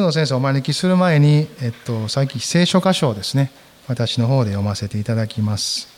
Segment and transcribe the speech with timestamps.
[0.00, 3.50] 野先生をお招きする前に、えっと、最近聖書箇所をですね
[3.88, 5.88] 私の方で読ませていただきます。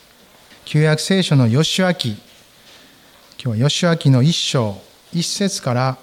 [0.64, 4.76] 旧約聖書の吉明今日は吉明の一章
[5.12, 5.98] 一節から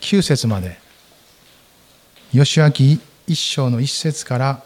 [0.00, 0.78] 九節まで。
[2.32, 4.62] 吉明一章の一節から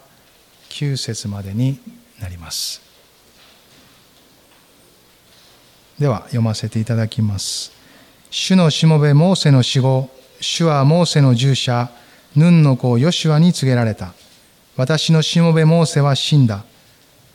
[0.68, 1.78] 九節までに
[2.20, 2.80] なります。
[5.98, 7.72] では読ませていただきます。
[8.30, 11.90] 主のしもべモーセの死後主はモーセの従者
[12.34, 14.12] ヌンの子ヨシュアに告げられた。
[14.76, 16.64] 私のしもべモーセは死んだ。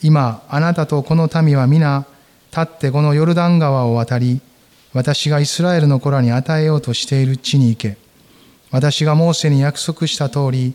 [0.02, 2.06] 今あなたとこの民は皆
[2.52, 4.42] 立ってこのヨルダン川を渡り
[4.94, 7.98] 私がイスラエルの子らに与えようとしている地に行け。
[8.72, 10.74] 私がモーセに約束した通り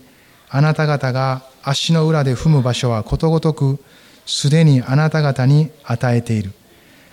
[0.49, 3.79] あなた方が足の裏で踏む場所はことごとく
[4.25, 6.51] すでにあなた方に与えている。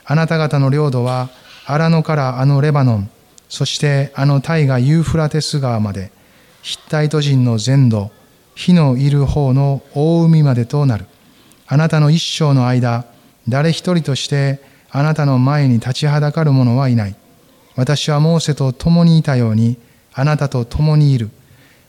[0.05, 1.30] あなた方の領土は
[1.66, 3.11] アラノからあのレバノン
[3.48, 6.11] そしてあの大河ユーフラテス川まで。
[6.64, 8.10] ヒッタイト人の全土
[8.54, 11.04] 火のいる方の大海までとなる。
[11.66, 13.04] あなたの一生の間
[13.46, 17.16] 誰一人としてあなたの前に立ちはだかる者はいない。
[17.76, 19.76] 私はモーセと共にいたように
[20.14, 21.28] あなたと共にいる。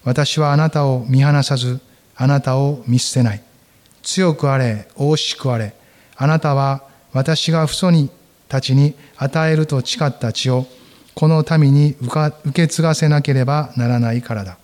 [0.04, 1.80] 私はあなたを見放さず
[2.18, 3.42] あなたを見捨てない。
[4.04, 5.74] 強くあれ大しくあれ
[6.18, 8.10] あなたは私が父祖に
[8.50, 10.66] たちに与えると誓った血を
[11.14, 14.58] この民に受け継がせなければならないからだ。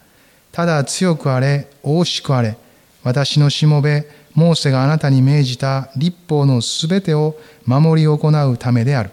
[0.51, 2.57] ただ強くあれ大しくあれ
[3.03, 7.35] 私のしもべモーセがあなたに命じた立法のすべてを
[7.65, 9.11] 守り行うためである。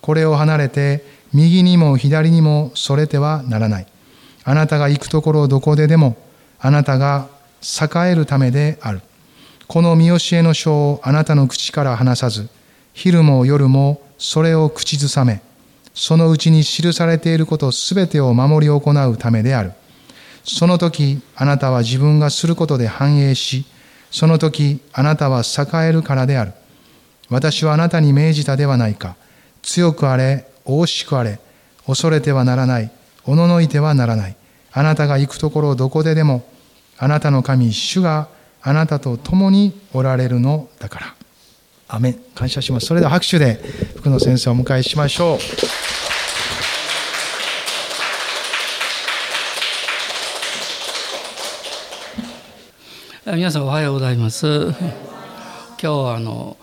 [0.00, 3.86] これを離れて右にも左にもそれてはならない。
[4.44, 6.16] あなたが行くところどこででも
[6.58, 7.28] あなたが
[7.62, 9.00] 栄えるためである。
[9.66, 12.48] この見教えの書をあなたの口から離さず
[12.94, 15.42] 昼も夜もそれを口ずさめ
[15.92, 19.72] そのうちに記されていることすべてを守り行うためである。
[20.44, 23.66] その時あなたは自分がすることで繁栄し
[24.10, 26.52] その時あなたは栄えるからである。
[27.30, 29.16] 私はあなたに命じたではないか。
[29.62, 31.38] 強くあれ大しくあれ。
[31.86, 32.90] 恐れてはならない。
[33.24, 34.36] おののいてはならない。
[34.72, 36.46] あなたが行くところどこででも
[36.98, 38.28] あなたの神主が
[38.62, 41.14] あなたと共におられるのだから。
[41.88, 42.20] アメン。
[42.34, 42.86] 感謝します。
[42.86, 43.60] それでは拍手で
[43.96, 45.97] 福野先生をお迎えしましょう。
[53.36, 54.46] 皆さんおはようございます。
[54.46, 54.72] 今
[55.76, 56.56] 日はあの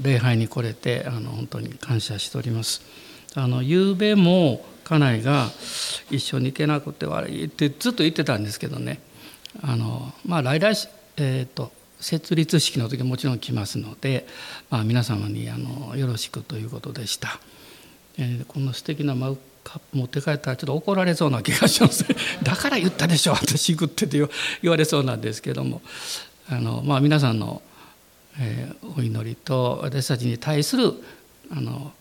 [0.00, 2.82] 礼拝に来れてあの本当に感謝しております。
[3.34, 5.48] あの昨べも家内が
[6.08, 9.00] 一緒に行けなくて悪いってずっと言ってたんですけどね。
[9.62, 14.28] あのまあ来来えっ、ー、と設立式の時もちろん来ますので、
[14.70, 17.40] まあ、皆様にあのよろしくということでした、
[18.16, 19.38] えー、この素敵なマウ
[19.92, 22.04] 持って帰ったらちょっと怒られそうな気がします
[22.42, 25.82] だから言ったでしょ私行くって言われそうなんですけども
[26.48, 27.62] あの、まあ、皆さんの、
[28.38, 30.94] えー、お祈りと私たちに対する
[31.50, 31.92] あの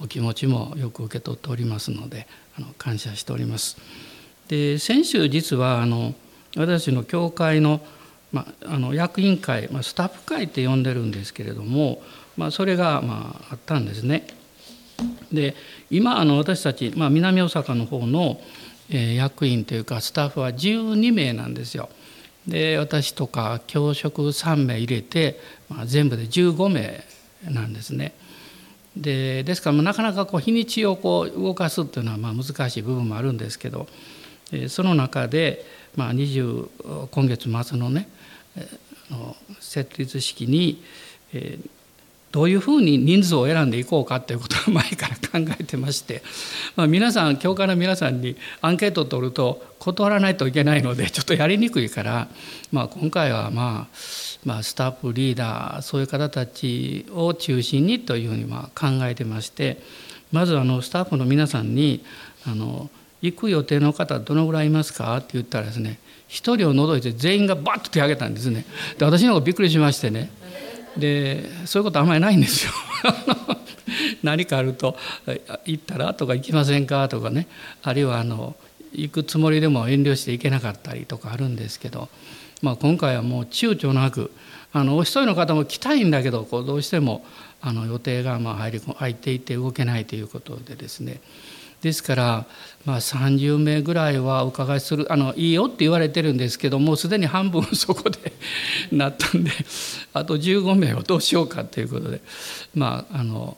[0.00, 2.26] お気持ちもよく受け取っておりますので
[2.58, 3.76] あの感謝しております。
[4.48, 6.14] で先週実はあの
[6.56, 7.80] 私の教会の,、
[8.32, 12.02] まあ、の役員会、ま、スタッフ会って呼んでるんですけれども、
[12.36, 14.26] まあ、それが、まあ、あったんですね。
[15.32, 15.54] で
[15.90, 18.40] 今あの私たち、まあ、南大阪の方の、
[18.88, 21.88] え役員というかスタッフは12名なんですよ。
[22.46, 27.04] で私とか教職3名入れて、まあ、全部で15名
[27.50, 28.14] なんですね。
[28.96, 33.86] でですからなかなかこう日にちをこう動かすっていうのはまあ難しい部分もあるんですけど
[34.68, 38.08] その中で、まあ、20今月末のね
[39.60, 40.82] 設立式に、
[41.34, 41.68] えー、
[42.36, 46.22] どういうふうに人数を選んでいこうかということを前から考えてまして、
[46.76, 52.28] まあ、皆さん教会の皆さんにアンケートを取ると断らないといけないのでちょっとやりにくいから、
[52.72, 53.96] まあ、今回はまあ
[54.44, 59.78] まあスタッフリーダーそういう方たちを中心にというふうにまあ考えてまして
[60.30, 62.04] まずあのスタッフの皆さんに
[62.46, 62.90] あの
[63.22, 68.66] 行く予定の方どのぐらいいますかって言ったらですね一人を除いて全員がバッと手を挙げたんですね。
[68.98, 70.30] で私の方がびっくりしましてね
[70.98, 72.72] でそういうことあんまりないんですよ。
[74.22, 74.96] 何かあると
[75.64, 77.46] 「行ったら?」とか「行きませんか?」とかね
[77.82, 78.56] あるいはあの
[78.92, 82.08] 行くつもりでも遠慮して行けなかったりとかあるんですけど、
[82.62, 84.30] まあ、今回はもう躊躇なく
[84.72, 87.24] あのお一人の方も来たいんだけどこうどうしても
[87.60, 91.20] あの予定がまあ入り入っていて動けないということでですね
[91.86, 92.46] ですから、
[92.84, 98.32] まあ、30名ぐらいはお伺いするあのいいよって言われてるんですけどもうすでに半分そこで
[98.90, 99.52] なったんで
[100.12, 102.20] あと15名をどうしようかということで、
[102.74, 103.56] まああの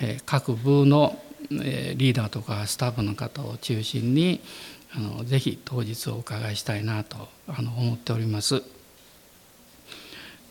[0.00, 4.40] えー、各部の、えー、リーダーとかスタッフの方を中心に
[4.94, 8.62] あのぜひ当日お伺いしたいなとあの思っております。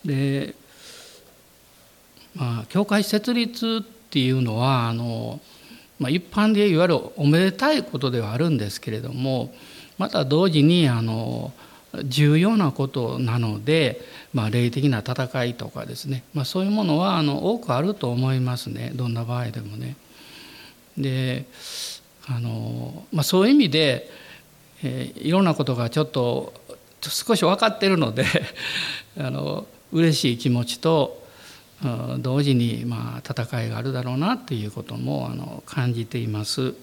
[0.04, 0.56] で
[2.36, 5.40] まあ教会設立っていうのはあの、
[6.04, 9.54] まあ、一般でいわゆるおめでたいことではあるんですけれども
[9.98, 11.54] また同時にあの
[12.04, 14.02] 重要なことなので、
[14.34, 19.96] まあ、霊的な戦いとかですね、まあ、そういうものはあの多くあると思いますねどんな場合でもね。
[20.98, 21.46] で
[22.28, 24.10] あの、まあ、そういう意味で、
[24.84, 26.54] えー、いろんなことがちょっと
[27.02, 28.26] 少し分かってるので
[29.18, 31.23] あの嬉しい気持ちと
[32.20, 36.74] 同時にまあ戦いがあるだろうなっていうこともあの感じています。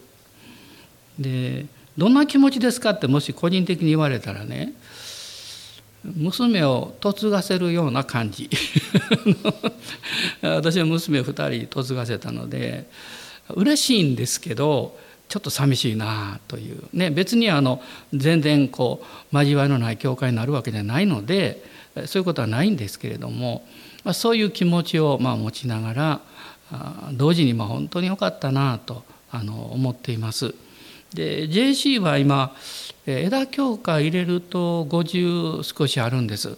[1.18, 1.66] で
[1.98, 4.72] どんな気持ちですかってもし個人的に言われたらね
[6.04, 8.48] 娘を嫁がせるような感じ
[10.40, 12.88] 私は娘2人嫁がせたので
[13.50, 14.98] 嬉しいんですけど
[15.28, 17.82] ちょっと寂しいなというね別にあの
[18.14, 21.62] 全然こう交わりのない教会になるわけじゃないので
[22.06, 23.66] そういうことはないんですけれども、
[24.04, 26.20] まあ、そういう気持ちをまあ持ちながら
[27.12, 30.54] 同時にまあ本当に良かったなとあの思っています。
[31.14, 32.54] で JC は今
[33.06, 36.56] 枝教会入れると50少しあるんです。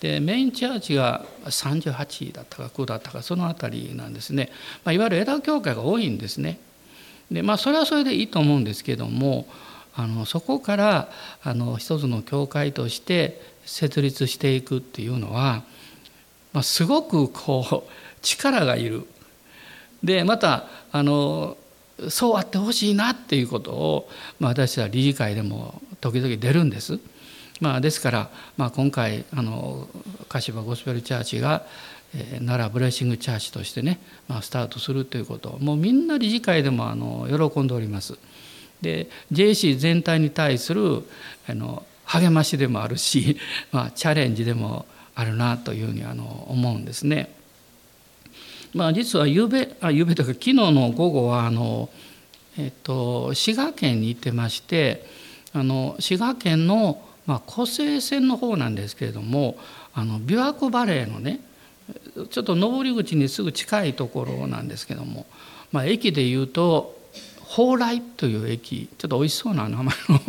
[0.00, 4.50] でメインチャーチが38だったか9だったかその辺りなんですね、
[4.84, 6.58] まあ、いわゆる枝教会が多いんですね。
[7.30, 9.46] でまあそれはそれでいいと思うんですけども
[9.94, 11.08] あのそこから
[11.44, 15.62] あの一つの教会として設立していくっていうのは、
[16.52, 17.90] まあ、すごくこう
[18.22, 19.06] 力がいる。
[20.02, 21.56] でまたあの
[22.08, 24.08] そうあってほしいなっていうことを、
[24.40, 26.98] まあ、私は理事会でも時々出るんです。
[27.60, 29.88] まあ、ですから、まあ、今回あの
[30.28, 31.64] 柏ゴスペルチャーチが、
[32.12, 38.18] えー、奈良ブレッシングチャーチとしてね、まあ、スタートするということもうみんな理事会でもあの喜んでおります。
[38.80, 41.04] で JC 全体に対する
[41.46, 43.38] あの励ましでもあるし、
[43.70, 47.34] まあ、チャレンジでもああるなというふうにあの思うんですね。
[48.74, 51.90] まあ、実はゆうべあゆうべというか昨日の午後はあの、
[52.58, 55.04] えっと、滋賀県に行ってまして
[55.52, 59.58] あの滋賀県の、まあ、湖西線の方なんですけれども
[59.92, 61.40] あの琵琶湖バレーのね
[62.30, 65.26] ちょっと上り口にすぐ近いところなんですけども、
[65.70, 66.98] まあ、駅でいうと
[67.54, 70.20] 蓬莱という駅ちょっと美味しそうな名前の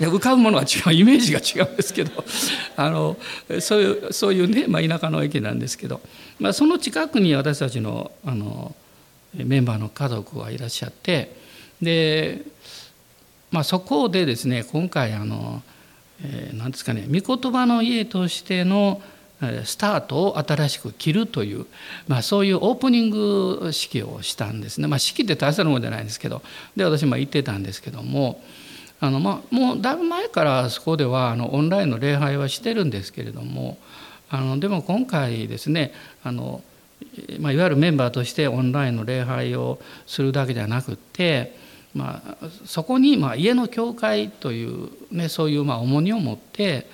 [0.00, 2.24] 浮かぶものは違うイメージが違うんですけど
[2.76, 3.16] あの
[3.60, 6.00] そういうそういうね、まあ、田舎の駅なんですけど、
[6.38, 8.74] まあ、その近くに私たちのあの
[9.34, 11.34] メンバーの家族がいらっしゃって
[11.82, 12.42] で、
[13.50, 15.62] まあ、そこでですね今回あの、
[16.22, 19.02] えー、ですかね御言葉の家としての
[19.64, 21.66] スタートを新しく切るという、
[22.06, 26.42] まあ、そういうオープニング式をしたんですね、まあ、式って大切なものじゃないんですけど
[26.76, 28.40] で私も言ってたんですけども
[29.00, 33.78] あの、まあ、もうだいぶ前からそこではあのオンラインの礼拝はしてるんですけれども
[34.30, 35.92] あのでも今回ですね
[36.22, 36.62] あの、
[37.40, 41.64] まあ、いわゆるメンバーとしてオンラインの礼拝をするだけじゃなくて
[41.94, 46.88] まあ、そこにまあ家の教会という、ね、そういうまあ重荷を持って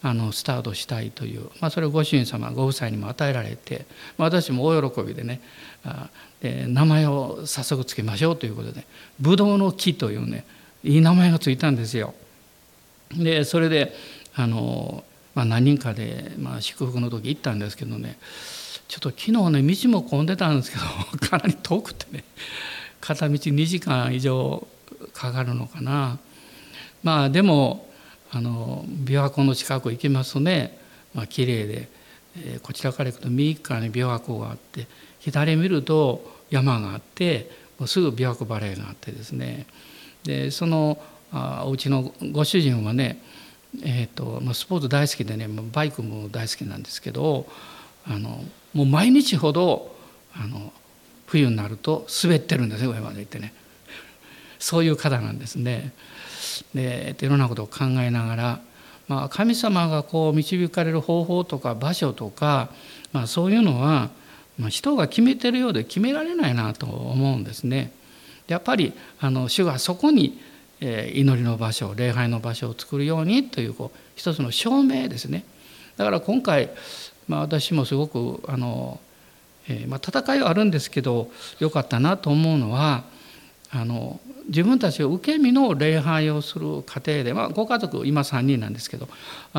[0.00, 3.84] あのスタートしたいという、まあ、それをご主人様ご夫妻にも与えられて、
[4.16, 5.42] まあ、私も大喜びでね
[5.84, 6.08] あ
[6.40, 8.86] で名前を早速つけましょうということで
[9.20, 10.46] 「ぶどうの木」というね
[10.86, 12.14] いい名前がついたんですよ。
[13.12, 13.92] でそれで
[14.34, 18.18] あの、まあ、何人かで、まあ、祝福の時行ったんですけどね
[18.88, 20.84] ちょっと昨日ね道も混んでたんですけど
[21.28, 22.24] かなり遠くてね
[23.00, 24.66] 片道2時間以上
[25.12, 26.18] かかるのかな
[27.02, 27.88] まあでも
[28.32, 30.76] あの琵琶湖の近く行きますとね、
[31.14, 31.88] まあ綺麗で、
[32.36, 34.88] えー、こちらから行くと右側に琵琶湖があって
[35.20, 39.66] 左見ると山があってもうすぐ琵琶湖バレーがあってですね
[40.26, 40.98] でその
[41.32, 43.18] あお家のご主人はね、
[43.82, 47.46] えーとまあ、スポーツ大好きでねバイクも大好きなんですけど
[48.06, 48.42] あの
[48.74, 49.94] もう毎日ほど
[50.34, 50.72] あの
[51.26, 53.52] 冬になると滑ってるんですよ上まで行ってね
[54.58, 55.92] そういう方なんですね。
[56.74, 58.60] でいろんなことを考えながら、
[59.08, 62.70] まあ、神様がこう導かれる方法とか場所とか、
[63.12, 64.08] まあ、そういうのは、
[64.58, 67.92] まあ、人が決めてるようで決められないなと思うんですね。
[68.48, 70.40] やっぱりあの主がそこに、
[70.78, 75.46] 祈りの場所礼拝の場所を作るようにというこう一つの証明ですね。
[75.96, 76.68] だから今回、
[77.28, 79.00] まあ、私もすごくあの
[79.68, 83.04] えー、まあ、戦いはあるんですけどよかったなと思うのは
[83.70, 89.08] あの自分たちが受け身の礼拝をする過程で、まあ、ご家族今3人なんですけど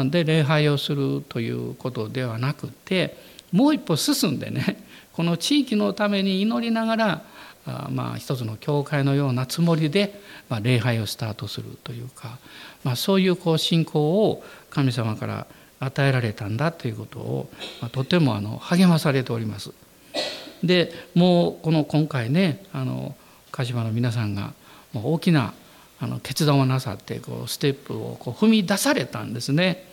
[0.05, 3.17] で礼拝をするということではなくて
[3.51, 7.21] もう一歩進んでねこの地域のために祈りながら
[7.67, 10.19] あまあ一つの教会のようなつもりで、
[10.49, 12.37] まあ、礼拝をスタートするというか、
[12.83, 15.47] まあ、そういうこう信仰を神様から
[15.79, 17.49] 与えられたんだということを、
[17.81, 19.71] まあ、とてもあの励まされております。
[20.63, 23.15] でもうこの今回ねあの
[23.51, 24.53] 鹿島の皆さんが
[24.93, 25.53] 大きな
[25.99, 29.83] あの決断をなさってこうステップをこう踏み出されたんですね。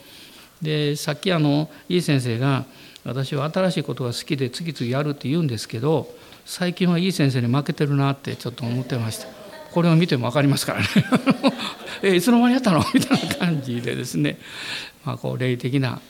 [0.62, 2.64] でさっきあのいい先生が
[3.04, 6.08] 私は新しいことが好きで次々やるって言うんですけど
[6.44, 9.26] 最近はいい先生に負けてるなってちょっと思ってました。
[9.72, 10.86] これを見ても分かりますからね。
[12.02, 12.84] えいつの間にやったの？
[12.94, 14.38] みたいな感じでですね、
[15.04, 16.00] まあ、こう霊的な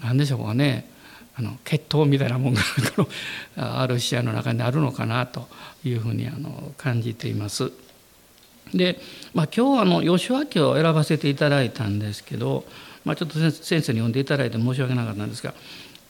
[0.00, 0.88] 何でしょうかね。
[1.36, 2.60] あの血統みたいなもんが
[2.96, 3.08] こ
[3.56, 5.48] の ある視野の中にあるのかなと
[5.84, 7.70] いうふうにあの感じています。
[8.74, 9.00] で、
[9.34, 12.66] まあ、今日はあの吉脇を選ばせていただいたんですけど、
[13.04, 15.54] まあ、ちょっと先生に読んでいただいて申し訳なかったんですが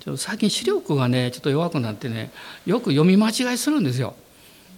[0.01, 2.31] ちょっと最近視力がねちょっと弱くなってね
[2.67, 4.15] よく読み間違いするんですよ。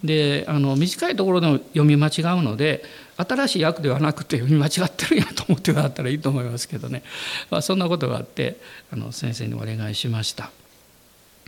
[0.05, 2.83] であの短いところでも読み間違うので
[3.17, 7.03] 新しい訳ではなくて読み間違ってるんやと思ってもらったらいいと思いますけどね、
[7.51, 8.57] まあ、そんなことがあって
[8.91, 10.51] あの先生にお願いしました。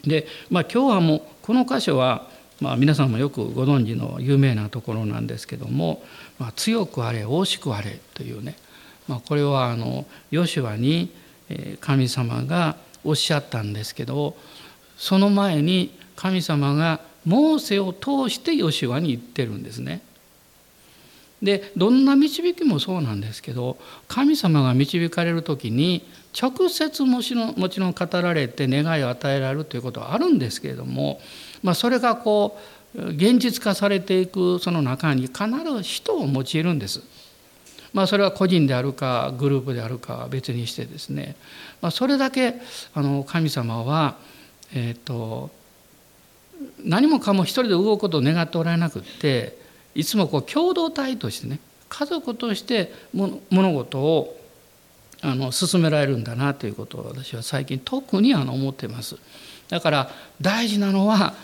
[0.05, 2.29] で、まあ、今日はもうこの箇所は、
[2.61, 6.05] まあ、皆さんもよくご存知の有名なところなんですけども
[6.39, 8.57] 「まあ、強くあれ惜しくあれ」というね、
[9.09, 11.11] まあ、これはあのヨシュアに
[11.81, 14.37] 神様がおっしゃったんですけど
[14.97, 20.03] その前に神様がモーセを通してヨシュアに言ってるんですね。
[21.43, 26.07] でどんな導きもそうなんですけど神様が導かれる時に
[26.41, 31.21] 直接もちろんもちろん語られて願いを与えられるということはあるんですけれども、
[31.63, 32.57] まあ、それがこ
[32.95, 37.03] う現実化されていくその中に必ず人を用いるんです。
[37.93, 41.37] まあ、それは個人であるかグループであるかは別にしてですね、
[41.81, 42.55] まあ、それだけ
[42.95, 44.17] あの神様は、
[44.75, 45.51] えーと
[46.85, 49.59] 何もかも一人で動くことを願っておられなくって
[49.95, 51.59] いつもこう共同体としてね
[51.89, 54.39] 家族として物事を
[55.21, 59.17] あの進められるんだなということを私は最近特にあの思ってます。
[59.69, 61.35] だから大事なのは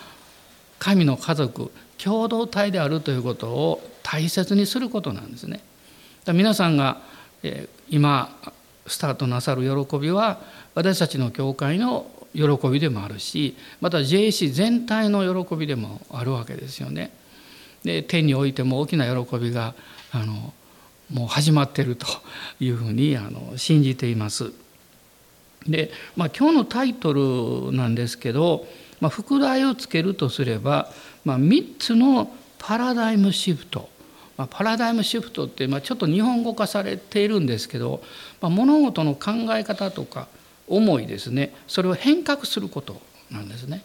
[0.79, 5.61] 神の家族共同体であるということを大切にすることなんですね。
[6.27, 7.01] 皆さんが
[7.89, 8.37] 今
[8.87, 10.41] スタートなさる喜びは
[10.75, 17.11] 私たちの教会の喜びでもあるしまた JC 全体の喜びでもあるわけですよね。
[17.85, 19.75] で天においても大きな喜びが
[20.13, 20.53] あの
[21.13, 22.07] もう始まっていると
[22.61, 24.53] いうふうにあの信じています。
[25.67, 28.67] で、まあ、今日のタイトルなんですけど、
[29.01, 30.91] まあ、副題をつけるとすれば、
[31.25, 33.89] まあ、3つのパラダイムシフト、
[34.39, 38.01] まあ、パラダイムシフトって、まあ、ちょっと日本語化されているんですけど、
[38.41, 40.29] まあ、物事の考え方とか
[40.69, 43.83] 思いですねそれを変革することなんですね。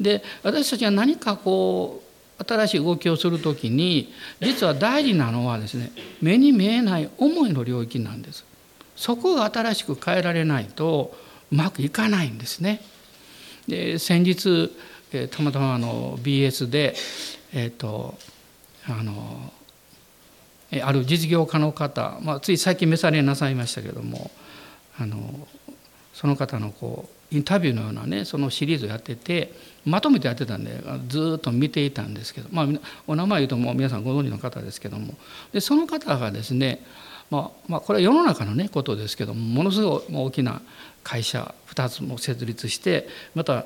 [0.00, 2.02] で私たちは何かこ
[2.38, 5.90] う新しい動きをする時に実は大事なのはですね
[6.20, 8.44] 目に見えない思いの領域なんです。
[8.94, 11.14] そこが新しく変えられないと
[11.50, 12.80] うまくいかないんですね。
[13.68, 14.70] で先日
[15.30, 16.94] たまたまあの BS で
[17.52, 18.18] えっ、ー、と
[18.88, 19.52] あの
[20.82, 24.30] ある実業家の方、まあ、つい最近召されなさいましたけども
[24.98, 25.46] あの
[26.12, 29.52] その方のこうインタビューのようなねそのシリーズをやってて
[29.84, 32.66] まとめてやってたんでずっと見ていたんですけどまあ
[33.06, 35.14] お名前言うともう皆さんご存知の方ですけども。
[35.52, 36.84] でその方がですね
[37.28, 40.62] まあ、まあこれは世の中のねことですけどもものすごい大きな
[41.02, 43.64] 会社2つも設立してまた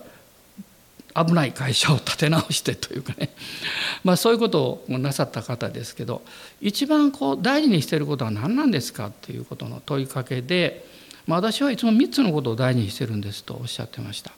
[1.14, 3.30] 危ない会社を立て直してというかね、
[4.04, 6.22] まあ、そういうことをなさった方ですけど
[6.60, 10.86] 一番こう大事にしていることは何なんですかっていうことの問いかけで
[11.30, 14.32] まあ、私はいつも3つのことを大事にしてるんですとおっしゃってました。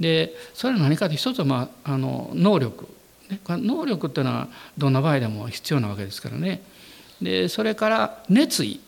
[0.00, 2.88] でそれは何かと一つは、まあ、あの能力、
[3.28, 4.48] ね、能力っていうのは
[4.78, 6.62] どんな場合でも必要なわけですからね
[7.20, 8.80] でそれから熱意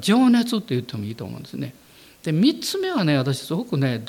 [0.00, 1.74] 情熱って言ってもいいと思うんですね。
[2.26, 4.04] で3つ目はね私すごくね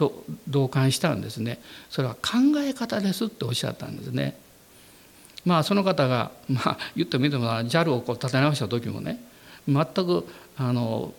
[0.47, 1.59] 同感したんですね
[1.91, 4.35] それは考え方ですっておっしゃったんですね。
[5.45, 9.23] まあその方が、まあ、言ってみても JAL をこう立て直した時もね
[9.67, 11.13] 全くあの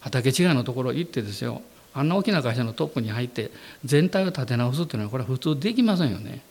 [0.00, 3.50] 畑違いのところ行ってですよあんな大きな会社のトップに入って
[3.84, 6.42] 全体を立て直すっていうのはこれは普通できませんよね。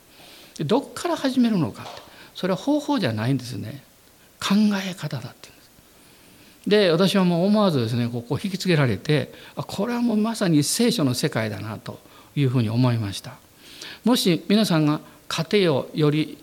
[0.59, 2.01] どっから始めるのかって
[2.35, 3.81] それは方法じゃないんですね
[4.41, 4.55] 考
[4.85, 5.58] え方だっていう
[6.67, 6.91] で。
[6.91, 11.99] 私はもう思わずですねここ引きつけられてあこれはもうまさに聖書の世界だなと
[12.35, 13.33] いうふうに思いました。
[14.03, 16.37] もし皆さんが家庭をより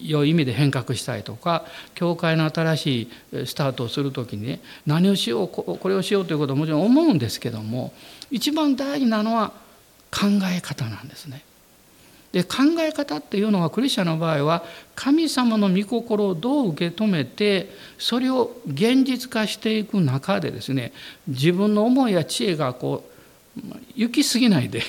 [0.00, 3.02] 良い意味で変革したいとか教会の新し
[3.34, 7.92] いスタートをする時にね何をしようこれをしようということはもちろん思うんですけども
[8.30, 9.52] 一番大事なのは
[10.10, 11.45] 考え方なんですね。
[12.36, 14.62] で考え方っていうのはクリスチャンの場合は
[14.94, 20.92] 神様の御心をどう受け止めてそれを現実化していく中でですね
[21.26, 23.08] 自分の思いや知恵がこ
[23.56, 23.62] う
[23.94, 24.82] 行き過ぎないで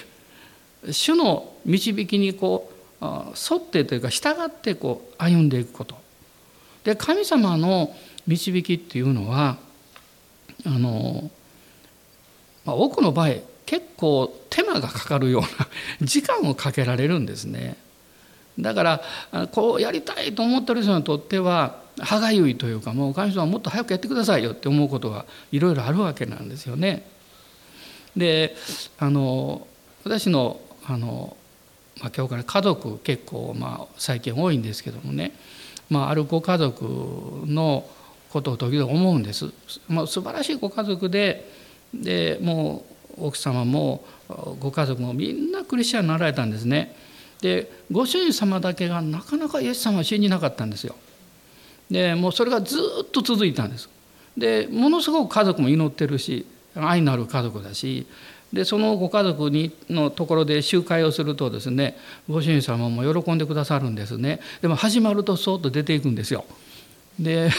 [0.91, 5.95] 主の導きにこう沿ってというか従ってこう歩んでいくこと。
[6.83, 7.95] で神様の
[8.27, 9.55] 導きっていうのは
[10.65, 11.31] あの、
[12.65, 13.35] まあ、多くの場合
[13.67, 15.47] 結構手間がかかるような
[16.01, 17.75] 時間をかけられるんですね。
[18.57, 19.01] だから
[19.51, 27.05] こうやりたいと思ってる人にとっては歯がゆいというかもう神様はもっと早くやってくださいよって思うことがいろいろあるわけなんですよね。
[28.15, 28.55] で
[28.97, 29.67] あの
[30.05, 31.36] 私のあの、
[32.00, 35.33] まあ、今日から家族結構、まあ、最近多いんですけどもね、
[35.89, 36.86] まあ、あるご家族
[37.45, 37.86] の
[38.29, 39.51] ことを時々思うんです。
[39.89, 41.51] まあ、素晴らしいご家族で
[41.93, 44.03] でもう奥様も
[44.59, 46.95] ご家族もみんなクリスチャンになられたんですね。
[47.41, 50.95] でご主人様だけがなかなかイエス様を信じなかったんですよ。
[51.89, 53.89] でもうそれがずっと続いたんです。
[54.36, 56.45] でものすごく家族も祈ってるし
[56.75, 58.05] 愛のある家族だし
[58.53, 61.97] でそのご家族にのところで集会をするとですね
[62.29, 66.45] ご主人様も喜んでくださるんですねでも始まるとそっと出ていくんですよ。
[67.19, 67.50] で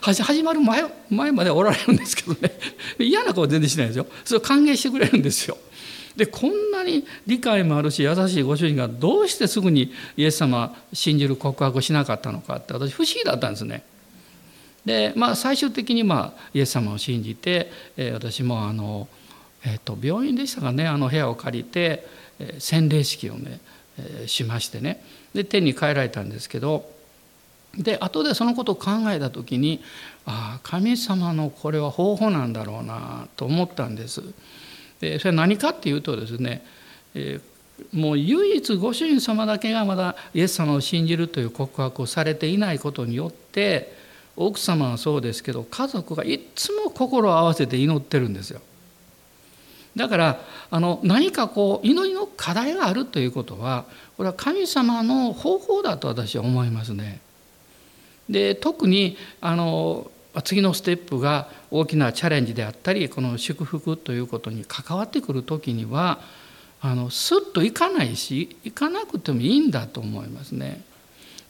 [0.00, 2.52] 始まる前前までおられるんですけどね
[2.98, 5.56] 嫌な顔全然しないですよそれを歓迎してくれるんですよ。
[6.16, 13.84] でこんなに理解もあるし優しいご主人がどうしてすぐにイエス様信じる告白をしなかったのかって私不思議だったんですね。
[14.86, 19.08] でまあ最終的にまあイエス様を信じて、え、私もあの、
[19.64, 22.06] えー、と病院でしたかねあの部屋を借りて、
[22.38, 23.60] え、洗礼式をね、
[23.98, 25.02] え、しましてね
[25.34, 26.88] で天に帰られたんですけど
[27.78, 29.82] で後でそのことを考えた時に
[30.24, 34.22] ああ神様のこれは方法なんだろうなと思ったんです。
[35.00, 36.64] でそれは何かっていうとですね、
[37.14, 43.94] えー、もう唯一ご主人様だけがまだイエス様を信じるという告白をされていないことによって
[44.36, 48.60] 奥様はそうですけど家族がいつも心を合わせて祈ってるんですよ。
[49.96, 57.20] だからあの何かこう祈りの課題があるということはこれは神様の方法だと私は思いますね。
[58.28, 60.10] で特にあの
[60.44, 66.20] 次のステップが大きなチャレンジであったりこの祝福ということに関わってくる時には
[66.80, 70.82] あのスッといかないし行かなくてもいいんだと思いますね。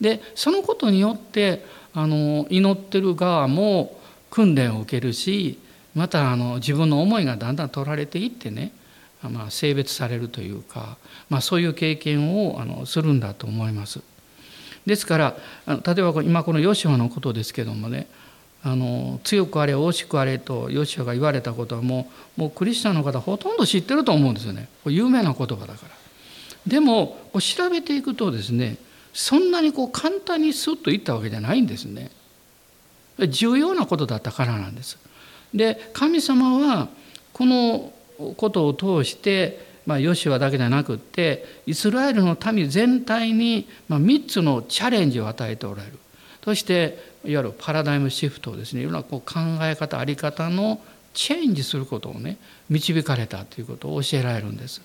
[0.00, 3.98] でそのことによってあの祈ってる側も
[4.30, 5.58] 訓練を受けるし
[5.94, 8.72] またあの自分の思いがだんだん取られていってね、
[9.22, 10.98] まあ、性別されるというか、
[11.30, 14.02] まあ、そういう経験をあのするんだと思います。
[14.86, 18.06] ですから例えば今このヨシュアのことですけどもね
[18.62, 25.94] あの強くあれ大しくあれとヨシュアが言われたことはもうもうクリスチャンの方ほとんど知ってると思うんですよね有名な言葉だから。
[26.66, 28.76] でもこう調べていくとですね
[29.12, 32.10] そんなにこう簡単にスッといったわけじゃないんですね。
[33.28, 34.98] 重要なことだったからなんです。
[35.54, 36.88] で神様は
[37.32, 37.92] この
[38.36, 45.98] ことを通してまあ、ヨシュアだけじゃなくってイスラエルの民全体に3つのチャレンジを与えておられる
[46.44, 50.80] そしていわゆるパラダイムシフトをですねいろんなこう考え方あり方の
[51.14, 52.36] チェンジすることをね
[52.68, 54.82] 導かれたということを教えられるんです。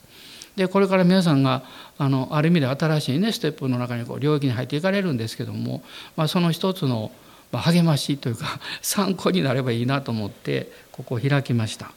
[0.55, 1.63] でこれから皆さんが
[1.97, 5.83] あのある意味で新しいねステップの中にこう領域に入っていかれるんですけども、
[6.17, 7.11] まあ、その一つの
[7.51, 11.91] 励ましというか参考になればいいなと思ってここを開きました。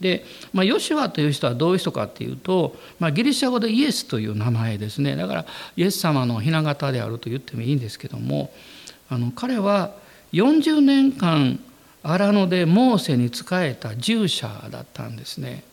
[0.00, 8.52] で、まあ、ヨシュアという人はどういう人かっていうと、まあ、ギリシャ語でイエスという名前ですねだからイエス様の雛形であると言ってもいいんですけども
[9.08, 9.94] あの彼は
[10.32, 11.58] 40年間
[12.02, 15.64] 荒野でモーセに仕えた従者だったんですね。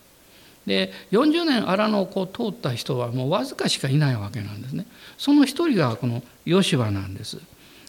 [0.66, 4.88] で40年荒野をこう通った人はもうわずかしかいないわけなんですね。
[5.18, 7.40] その一人がこのヨシュアなんです。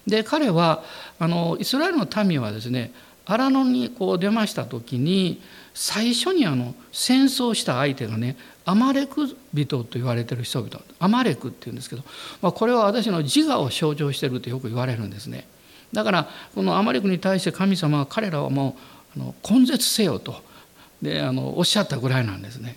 [0.07, 0.85] で彼は
[1.18, 2.92] あのイスラエルの民はですね
[3.27, 5.43] 荒野にこう出ました時に
[5.75, 12.03] 最初にあの戦争した相手がねアマレク人と言われてる人々アマレクっていうんですけど、
[12.41, 15.47] まあ、これは私の自我を象徴してるとよく言われるんですね。
[15.93, 18.77] だからこのアマレクに対して神様は彼らはも
[19.17, 20.43] うあの根絶せよと
[21.03, 22.77] であのおっしゃったぐらいなんですね。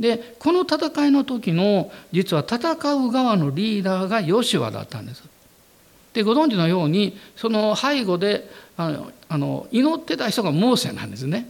[0.00, 5.22] でこの戦いの時の実は戦う側のリーダーがヨシュアだったんです。
[6.14, 11.48] でご存知のようにその背後であのあの祈ってた人がモーセなんですね。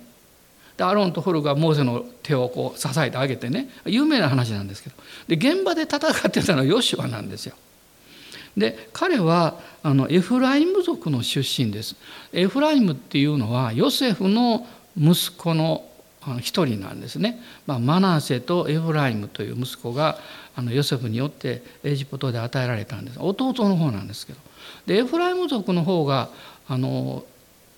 [0.77, 3.69] でアロンとホルがモーセの手をこう支えてあげてね。
[3.87, 4.97] 有名な話なんですけど。
[5.29, 7.55] で現場で戦ってたのはヨシュアなんですよ。
[8.57, 11.97] で彼はあのエフライム族の出身です。
[12.33, 15.85] エフライムっていうのはヨセフの息子の
[16.41, 20.19] 一人なんですね、まあ、マナーセとエフライムという息子が
[20.57, 23.19] あのヨセフによってエジプトで与えられたんです。
[23.21, 24.39] 弟の方なんですけど。
[24.87, 26.31] でエフライム族の方が
[26.69, 27.25] あの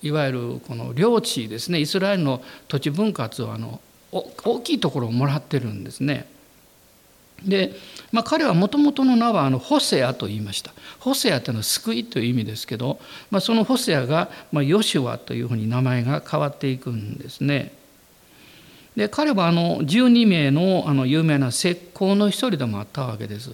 [0.03, 3.81] いわゆるこの領地ですねイスラエルの土地分割をあの
[4.12, 6.27] 大きいところをもらってるんですね。
[7.44, 7.75] で、
[8.12, 10.72] まあ、彼はもともとの名はあのホセアと言いました。
[11.01, 12.99] ホセアというのは救いという意味ですけど、
[13.31, 17.72] まあ、そのホセアが、まあ、ヨシュアというふうに名前が変わっていくんですね。
[18.96, 23.51] で彼はあの12名のあの有名な石膏の一人でもあったわけです。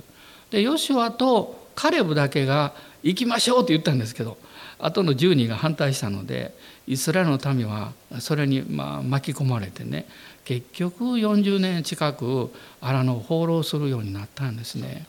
[0.51, 4.37] でヨシュアとカレブだけが行きましょうって言ったんですけど
[4.83, 6.55] 後の10人が反対したので
[6.87, 10.07] イスラエルの民はそれにまあ巻き込まれてね
[10.45, 15.07] 結局40年近く荒野を放浪するようになったんですね。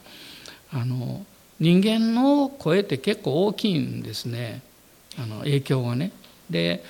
[0.71, 1.25] あの
[1.59, 4.61] 人間の声って結構大きいんですね
[5.17, 6.11] あの影響がね。
[6.49, 6.83] で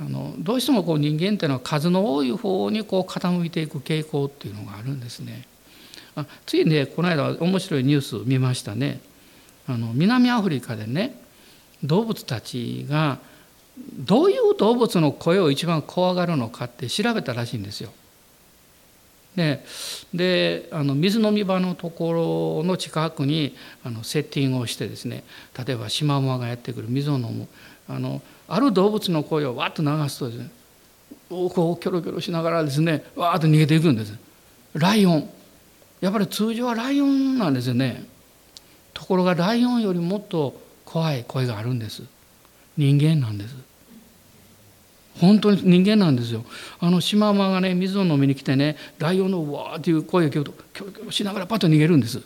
[0.00, 5.46] あのどうしてもこう人間っていうのは数の多い方にこう傾いていく傾向っていうのがあるんですね。
[6.16, 9.00] あついねこの間面白いニュース見ましたね。
[9.68, 11.21] あの南アフリカでね
[11.82, 13.18] 動物たちが
[13.94, 17.90] どういう動物の声を一番怖がるのかって調べたらしいんですよ。
[19.34, 19.64] で
[20.12, 25.24] であの水飲み場のところの近くにあのセッティングをしてですね
[25.66, 27.48] 例えばシマウマがやってくる水を飲む
[27.88, 30.50] あのある動物の声をわっと流すとですね
[31.30, 31.46] こ
[31.78, 34.14] うキョロキョロしながらですねわーっと逃げていくんです。
[34.74, 35.30] ライオン。
[36.00, 38.04] やっぱり通常はライオンなんですよね。
[38.92, 40.60] ところがライオンよりもっと
[40.92, 42.02] 怖い声があるんです。
[42.76, 43.54] 人間なんです。
[45.18, 46.44] 本当に人間なんですよ。
[46.80, 52.20] あのシマウマがね水を飲みに来てねライオンのわーっていう声を聞くとキョロキョロしながらパッと逃げるんです。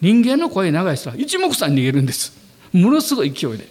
[0.00, 2.32] 人間の声長い人は一目散に逃げるんです。
[2.72, 3.66] ものすごい勢いで。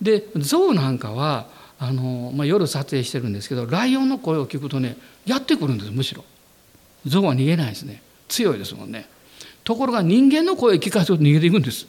[0.00, 1.48] で象なんかは
[1.80, 6.24] あの、まあ、夜撮影してるんですけどライオンの声を聞くとねやってくるんですむしろ。
[7.04, 8.00] 象は逃げないですね。
[8.28, 9.08] 強いですもんね。
[9.64, 11.88] ところが人間の声を聞かせると逃げていくんです。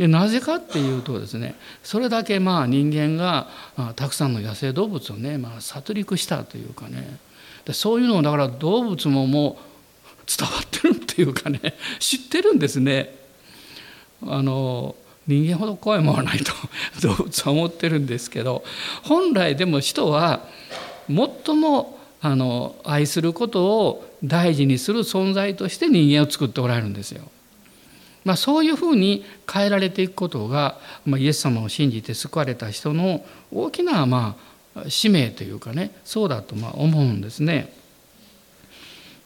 [0.00, 3.48] でなぜかっていうとですねそれだけまあ人間が
[3.96, 7.18] たくさんの野生動物をね、まあ、殺戮したというかね
[7.66, 13.14] でそういうのをだから動物ももう伝わってるっていうかね知ってるんですね。
[14.26, 16.52] あの人間ほど怖いものはないと
[17.06, 18.64] 動物は思ってるんですけど
[19.02, 20.46] 本来でも人は
[21.08, 27.24] 最もあの愛することを大事にする存在として人間を作っておられるんですよ。
[28.24, 34.36] まあ、そういうふうに変えられていくことが、まあ、イエス様を信じて救われた人の大きなま
[34.74, 37.72] あ使命というかねそうだとまあ思うんですね。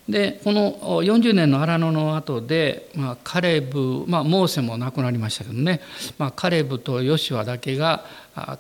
[0.09, 5.81] でこの40年の荒野の後で、まあ、カレブ、まあ、モーセも亡くなりましたけどね、
[6.19, 8.05] まあ、カレブとヨシュアだけが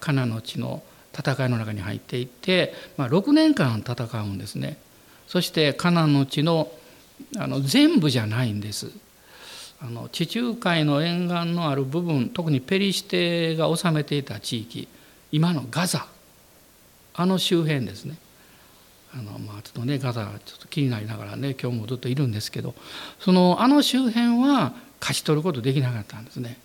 [0.00, 0.82] カナの地の
[1.16, 4.78] 戦いの中に入っていって、まあ、6年間戦うんですね
[5.28, 6.70] そしてカナの地の
[7.36, 8.90] あの全部じゃないんです
[9.80, 14.88] あの地中海の沿岸のある部分特にペリシテが治めていた地域
[15.32, 16.06] 今のガザ
[17.14, 18.16] あの周辺ですね
[19.14, 22.74] あのまあちょっとねガザちょっと気になりながらね今日もずっといるんですけど
[23.20, 26.58] そのあの周辺は勝ち取ることできなかったんですね。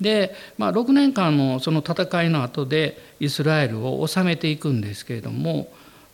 [0.00, 5.72] で、まあ、6年間のその戦いの後でイスラエルを治めていくんですけれども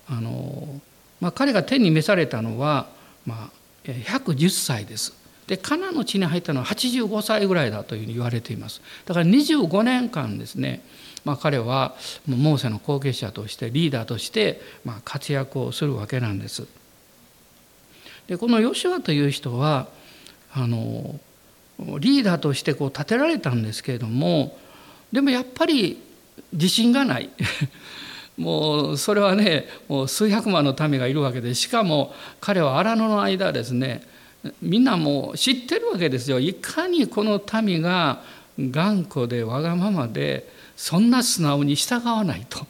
[0.08, 0.80] あの、
[1.20, 2.88] まあ、彼が天に召されたのは、
[3.26, 5.23] まあ、110歳です。
[5.46, 8.80] でカナの地に入ったのは85歳ぐらいだというふうに言われています。
[9.04, 10.82] だから25年間ですね
[11.24, 11.94] まあ、彼は
[12.28, 16.66] モーセの後継者としてリーダーとしてまあ活躍をするわけなんです。
[18.26, 19.88] でこのヨシュアという人は
[20.52, 21.18] あの
[21.98, 24.56] リーダーとしてこう立てられたんですけれども
[25.12, 26.00] でもやっぱり
[26.52, 27.30] 自信がない
[28.38, 34.06] もうそれはねもう数百万の民がいるわけでしかも彼は荒野の間ですね
[34.60, 38.22] みんなもう知ってるわけですよいかにこの民が
[38.58, 42.66] 頑固でわがままでそんな素直に従わないと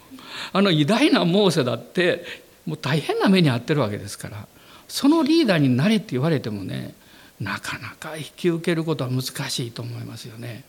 [0.53, 2.25] あの偉大なモーセだって
[2.67, 4.47] もう大変な目に遭ってるわけですから
[4.89, 6.95] そのリーダーになれって言われてもね
[7.41, 10.65] なかなか引き受けることは難しいと思いますよね。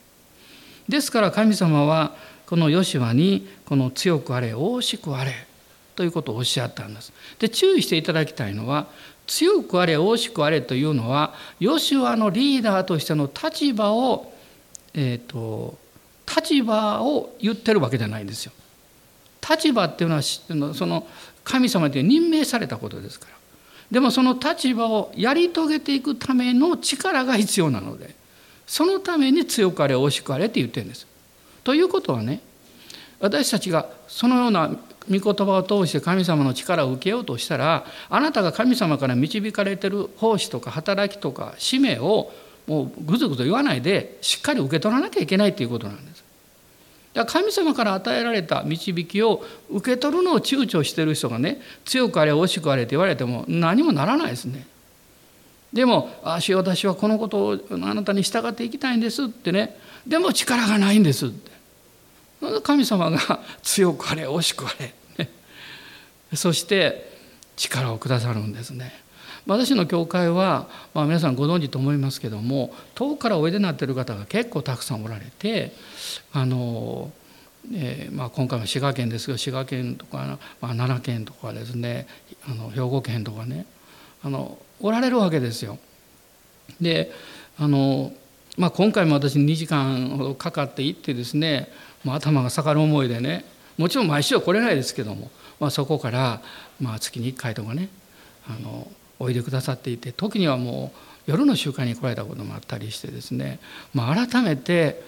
[0.89, 2.15] ですから神様は
[2.47, 5.31] このヨシュアにこの強くあれ大しくあれ
[5.95, 7.13] ということをおっしゃったんです。
[7.39, 8.87] で注意していただきたいのは
[9.27, 14.33] 強くあれ大しくあれというのはヨシュアのリーダーとしての立場を、
[14.93, 15.77] えーと
[16.25, 18.51] 立場を言ってるわけじゃないんですよ。
[19.47, 20.21] 立場っていうのは
[20.73, 21.07] その
[21.43, 23.35] 神様という任命されたことですから。
[23.91, 28.15] でもその立場をやり遂げていくための力が必要なので
[28.65, 31.05] そのために強くあれ惜しくあれって言ってるんです。
[31.63, 32.41] ということはね
[33.19, 34.75] 私たちがそのような
[35.09, 42.31] 御言葉を通して神様の力を受けようとしたらあなたが神様から導かれてる奉仕とか働きとか使命を
[42.67, 46.23] もうぐずぐず言わないでしっかり受け取らなきゃいけないということなんです。
[47.13, 54.67] だから神様から与えられた導きを受け取るのを躊躇してる人がね強くあれ惜しくあれって言われても何もならないですね。
[55.71, 61.51] でも「ああ私はこのことをあなたに従っていきたいんです」ってねでも力がないんですって
[62.63, 63.19] 神様が
[63.63, 65.29] 強くあれ惜しくあれ、ね、
[66.33, 67.13] そして
[67.55, 69.05] 力をくださるんですね。
[69.47, 75.71] 私の教会は、まあ、皆さんご存知と思いますけども遠くからおいでになっている方が結構たくさんおられて
[76.33, 77.11] あの、
[77.71, 82.07] えーまあ、今回は滋賀県ですが滋賀県とか、まあ、奈良県とかですね
[82.49, 83.67] あの兵庫県とかね
[84.23, 85.77] あのおられるわけですよ。
[86.81, 87.11] で
[87.59, 88.11] あの、
[88.57, 91.69] まあ、今回も私2時間ほどかかって行ってですね
[92.05, 93.43] まあ、頭が下がる思いでね
[93.77, 96.41] もちろん毎週は来れないですけども、まあ、そこから、
[96.79, 97.89] まあ、月に1回とかね
[98.47, 98.87] あの
[99.19, 100.93] おいでくださっていて時にはも
[101.27, 103.59] う夜の集会に来られたこともあったりしてですね、
[103.93, 105.01] まあ、改めて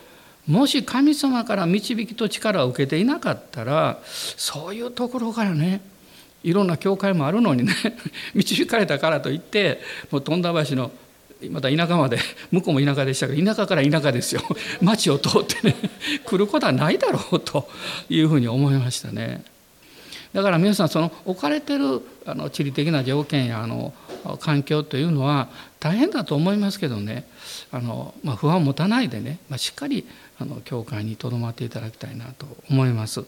[0.47, 5.81] もし神様から導きと力を受けていなかったらそういうところからね
[6.43, 7.73] いろんな教会もあるのにね
[8.33, 10.91] 導かれたからといってもう富田橋の
[11.49, 12.17] また田舎まで
[12.51, 14.41] 向こうも田舎でしたけど田舎から田舎ですよ
[14.81, 15.75] 町を通ってね
[16.25, 17.69] 来ることはないだろうと
[18.09, 19.43] いうふうに思いましたね。
[20.33, 23.93] だから皆さんその置かれてるあの地理的な条件やあの
[24.39, 25.47] 環境というのは
[25.79, 27.25] 大変だと思いますけどね
[27.71, 30.05] あの、まあ、不安を持たないでね、まあ、しっかり
[30.37, 33.23] あの教会にとどまっていただきたいなと思います。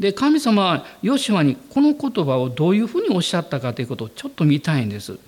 [0.00, 5.18] で神様はヨシュアにこの言葉をどういうふうにおっしゃったかということをちょっと見たいんです。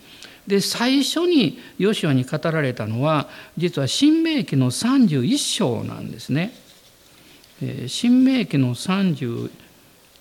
[0.47, 6.53] で最初にヨシュアに語られたのは実は新明記の31章なんですね。
[7.89, 9.51] 新明記の31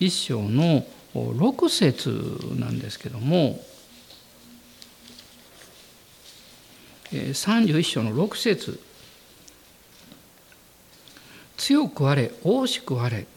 [0.10, 3.60] 章の6節なんですけども
[7.12, 8.80] 31章の6節
[11.58, 13.28] 強くあれ大しくあれ、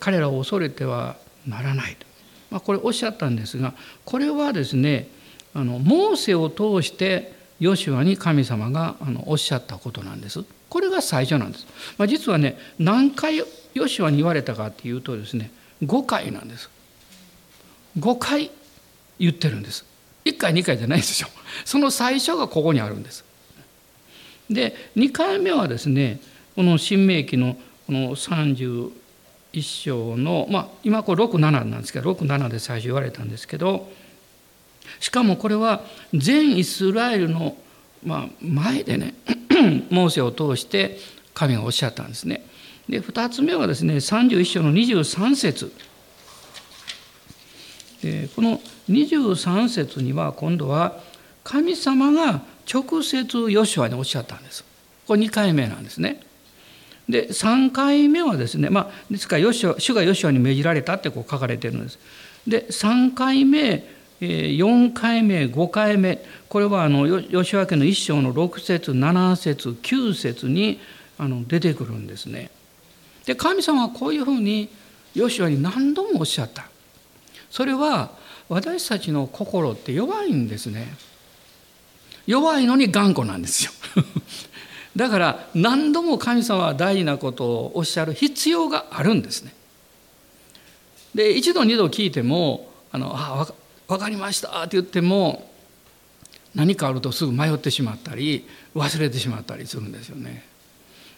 [0.00, 1.16] 彼らを恐れては
[1.46, 2.06] ならないと、
[2.50, 5.08] まあ、これおっしゃったんですがこれはですね
[5.54, 10.44] あのモーセを通してヨシュアに神様があのおっしゃったことなんです。
[10.68, 11.66] これが最初なんです。
[11.96, 13.46] まあ、実はね何回ヨ
[13.88, 15.50] シュアに言われたかっていうとですね
[15.82, 16.68] 5回なんです。
[17.98, 18.50] 5回
[19.18, 19.84] 言ってるんです。
[20.24, 21.28] 1回2回じゃないですよ。
[21.64, 23.24] その最初がここにあるんです。
[24.50, 26.20] で2回目はですね
[26.56, 28.90] この新明記のこの31
[29.60, 33.88] 章のまあ今これ67なんですけど67で最初言われたんですけど
[35.00, 37.56] しかもこれは全イスラエルの、
[38.04, 39.14] まあ、前でね
[39.90, 40.98] モーセを通して
[41.34, 42.46] 神がおっしゃったんですね。
[42.88, 45.72] で2つ目はですね31章の23節
[48.36, 51.00] この23節には今度は
[51.42, 54.64] 神様が直接ヨシュアにおっしゃったんです。
[55.06, 56.20] これ2回目なんですね。
[57.08, 61.98] で3回目はですねまあですからヨシュア主がヨシュアに命じられたってこう書かれてるんです。
[62.46, 63.84] で3回目
[64.24, 70.80] 4回目5回目これはあの吉脇の一章の6節7節9節に
[71.18, 72.50] あの出てくるんですね。
[73.24, 74.68] で神様はこういうふうに
[75.14, 76.66] ヨシュアに何度もおっしゃった。
[77.50, 78.10] それは
[78.48, 80.94] 私たちの心って弱いんですね。
[82.26, 83.70] 弱いのに頑固なんですよ。
[84.96, 89.54] だから何度も神様は大事なことをおっしゃる必要があるんですね。
[91.14, 93.52] で一度二度聞いてもあのあ
[93.88, 95.50] 分かりました」って言っても
[96.54, 100.44] 何かあるとすぐ迷ってしまったり忘れてしまったりするんですよね。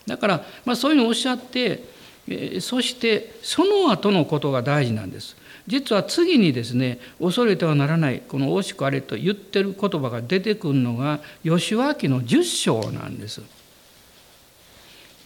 [0.07, 1.83] だから、まあ、そういうのをおっしゃって、
[2.29, 5.37] えそしてその後のことが大事なんです。
[5.67, 13.43] 実は次にですね恐れてはならないこの「惜しくあれ」と言ってる言葉が出てくるのが吉脇の10章なんです。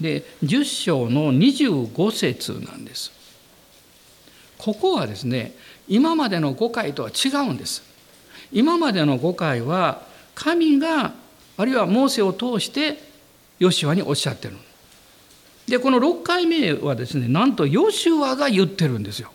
[0.00, 3.12] で10章の25節なんです。
[4.56, 5.54] ここはですね
[5.90, 7.82] 今までの5回とは違うんです。
[8.52, 10.02] 今までの5回は
[10.34, 11.12] 神が
[11.56, 12.98] あるいはモーセを通して
[13.58, 14.56] ヨシュアにおっしゃってる
[15.68, 19.30] でこの6回目はですねなんとヨシュアが言ってるんですよ。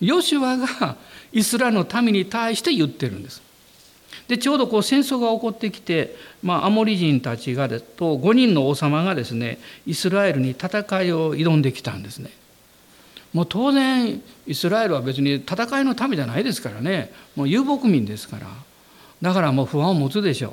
[0.00, 0.96] ヨシュアが
[1.32, 3.42] イスラエルの民に対して言ってるんです。
[4.28, 10.68] でちょうどこう戦争が起こってきて、まあ、アモリ人たちがと5人の王様がですねイスラエルに戦
[11.02, 12.30] いを挑んできたんですね。
[13.32, 17.12] もう当然イスラエルは別に戦いの民じゃないですからね。
[17.34, 18.46] もう遊牧民ですから。
[19.22, 20.52] だからもう不安を持つでしょう。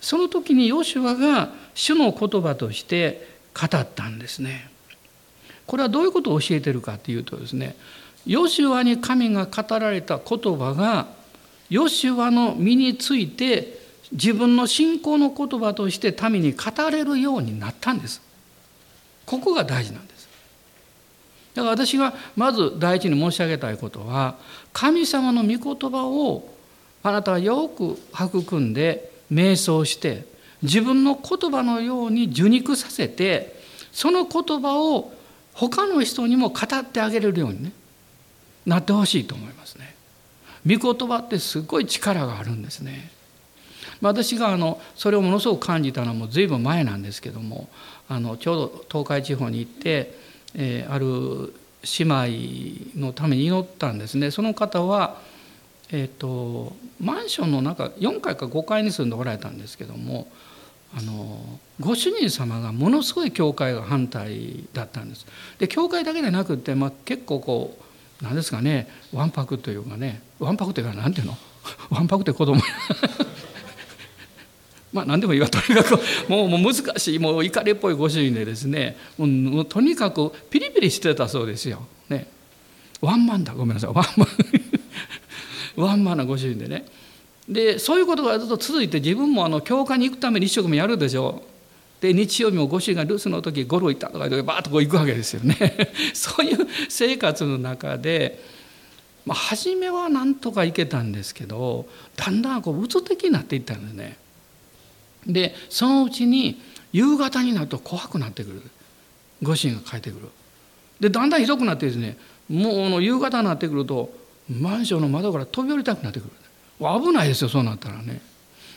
[0.00, 4.70] その時にヨシュアが主の言葉として語ったんですね。
[5.66, 7.76] これはどういうことを教えてるかというとですね
[8.24, 11.08] ヨシュアに神が語られた言葉が
[11.68, 13.78] ヨシュアの身について
[14.12, 18.22] 自分の信仰の言葉として民に語れるようになったんです。
[19.24, 20.15] ここが大事なんです。
[21.56, 24.36] だから私がまず第一に申し上げたいことは
[24.74, 26.48] 神様の御言葉を
[27.02, 30.26] あなたはよく育んで瞑想して
[30.62, 33.56] 自分の言葉のように受肉させて
[33.90, 35.12] その言葉を
[35.54, 37.72] 他の人にも語ってあげれるようにね
[38.66, 39.94] なってほしいと思いますね。
[40.66, 43.10] 御言葉ってすごい力があるんですね。
[44.02, 47.68] 私があのそれをものすごく感じたのはもう随分前なんですけども
[48.08, 50.25] あのちょうど東海地方に行って、
[50.56, 51.54] えー、ある
[51.98, 54.30] 姉妹のために祈ったんですね。
[54.30, 55.20] その方は、
[55.90, 60.26] えーと、マンションの中4階か5階に住んでおられたんですけども
[60.96, 61.38] あの
[61.78, 65.26] ご主人様がものすごい教会が反対だったんです。
[65.58, 67.78] で教会だけでなくって、まあ、結構こ
[68.20, 71.36] う何ですかねわんぱくというかねわんぱくというか何ていうの？
[71.90, 72.60] わんぱくって子供。
[74.96, 75.98] まあ何でもいいわとにかく。
[76.26, 77.18] もうもう難しい。
[77.18, 78.96] もう怒りっぽいご主人でですね。
[79.18, 81.86] もうとにかくピリピリしてたそうですよ。
[82.08, 82.26] ね、
[83.02, 83.52] ワンマンだ。
[83.52, 83.90] ごめんなさい。
[83.92, 84.28] ワンマン。
[85.76, 86.86] ワンマンなご主人でね。
[87.46, 91.42] でそういうことがずっと続いて自分もあの教会に行くために一生懸命やるでしょ
[92.00, 92.02] う。
[92.02, 95.54] で日曜日もご主人が留守の時ゴルフ行ったとかでバーッとこう行くわけですよね。
[96.14, 98.42] そういう生活の中で、
[99.26, 104.16] まあ、初めはなんとか行けたんですけどだんだんこう鬱的になっていったんですね。
[105.26, 106.60] でそのうちに
[106.92, 108.62] 夕方になると怖くなってくる。
[109.42, 110.28] ご主人が帰ってくる。
[111.00, 112.16] でだんだんひどくなってですね
[112.48, 114.10] もうの夕方になってくると
[114.48, 116.30] マンションの窓から飛び降りたくなってくる。
[116.78, 118.20] 危ないですよそうなったらね。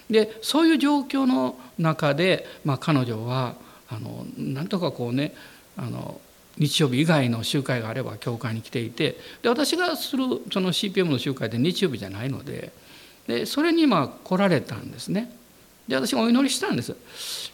[0.10, 3.56] でそういう状況の中で、まあ、彼女は
[3.90, 5.34] あのなんとかこうね
[5.78, 6.20] あの
[6.58, 12.72] 日曜日以外の集会があれば教会に来ていてで私がするその CPM の集会って日曜日じゃないので
[13.28, 15.32] でそれにまあ来られたんですね。
[15.90, 16.96] で私がお祈りしたんです。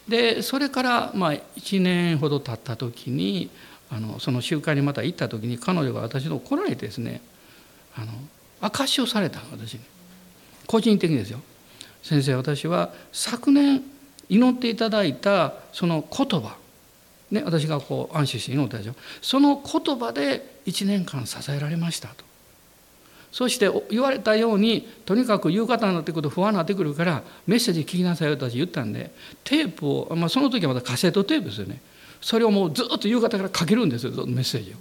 [0.09, 3.49] でそれからまあ1年ほど経った時に
[3.89, 7.21] あのその集会にまた行った時に彼女が私の来られてですね
[7.95, 8.11] あの
[8.59, 9.79] 証しをされた私に。
[10.67, 11.39] 個人的にですよ。
[12.03, 13.81] 先生私は昨年
[14.27, 16.57] 祈っていただいたその言葉
[17.31, 18.95] ね私がこう安心して祈ったでしょ。
[19.21, 22.24] その言葉で1年間支えられましたと。
[23.35, 29.11] そして言われたようにとにかく夕方になってくると不安になってくるからメッセージ聞きなさいよと私言ったんで
[29.43, 31.81] テープを、まあ、その時はまだカセットテープですよね。
[32.21, 34.75] それをもうずっと夕方からかけるんですよメッセージを。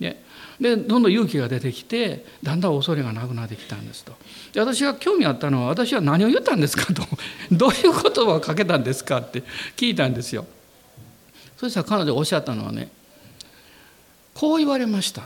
[0.00, 0.24] ね、
[0.60, 4.12] でどんどん勇気が出てきてだんだん恐れがなくなってきたんですと。
[4.52, 7.04] で私が興味あったのは私は何を言ったんですかと
[7.52, 9.44] どういう言葉をかけたんですかって
[9.76, 10.46] 聞いたんですよ。
[11.56, 12.88] そしたら彼女おっしゃったのはね
[14.34, 15.22] こう言われました。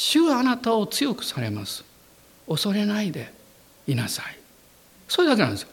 [0.00, 1.84] 主はあなたを強くされます。
[2.48, 3.30] 恐れないで
[3.86, 4.38] いなさい。
[5.06, 5.68] それだけなんですよ。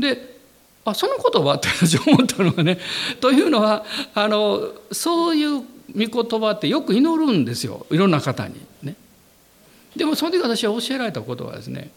[0.00, 0.40] で
[0.84, 2.80] あその言葉って私思ったのがね
[3.20, 7.86] というのはあのそういう御言葉ってよく祈るんですよ。
[7.92, 8.54] いろんな方に。
[8.82, 8.96] ね。
[9.94, 11.92] でもその時私は教えられたことはですね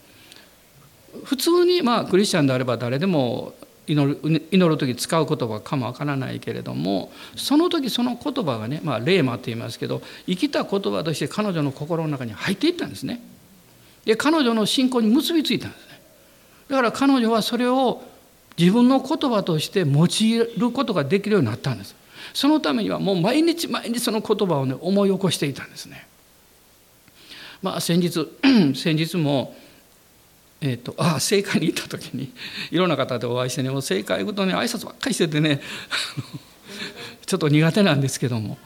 [1.24, 3.54] 普通にまあクリスチャンであれば誰でも
[3.86, 13.20] 祈る祈る時使う言葉かもわからないけれどもその時その言葉がね、まあ、霊魔と言いますけど生きた言葉として彼女の心の中に入っていったんですね。
[14.04, 16.00] で彼女の信仰に結びついたんですね。
[16.68, 18.02] だから彼女はそれを
[18.56, 21.94] 自分の言葉として用いることができるようになったんです。
[22.32, 26.06] そのためにはもう毎日毎日その言葉をね思い起こしていたんですね。
[27.62, 28.26] まあ先日
[28.74, 29.54] 先日も
[30.66, 32.32] えーと、ああ政界に行った時に
[32.70, 35.60] いろんな方でお会いしてね政界ごとに挨拶ばっかりしててね
[37.26, 38.56] ちょっと苦手なんですけども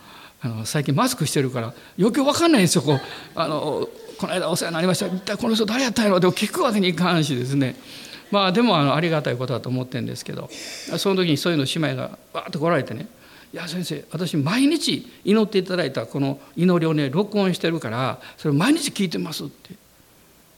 [0.41, 3.01] あの最近マスクしてるから余計分かんないんですよこう
[3.35, 7.75] あのこの間お世話になりました一体この人誰やったんやろでも聞くわけにいかんしですね
[8.31, 10.49] まあでもあのありがたいことだと思ってるんですけど
[10.99, 13.09] その時にそういうの姉妹がわーっと来られてね
[13.53, 19.88] 「いや先生私毎日祈っていただいたこの祈りをね録音してるからそれ毎日聞いてます」って。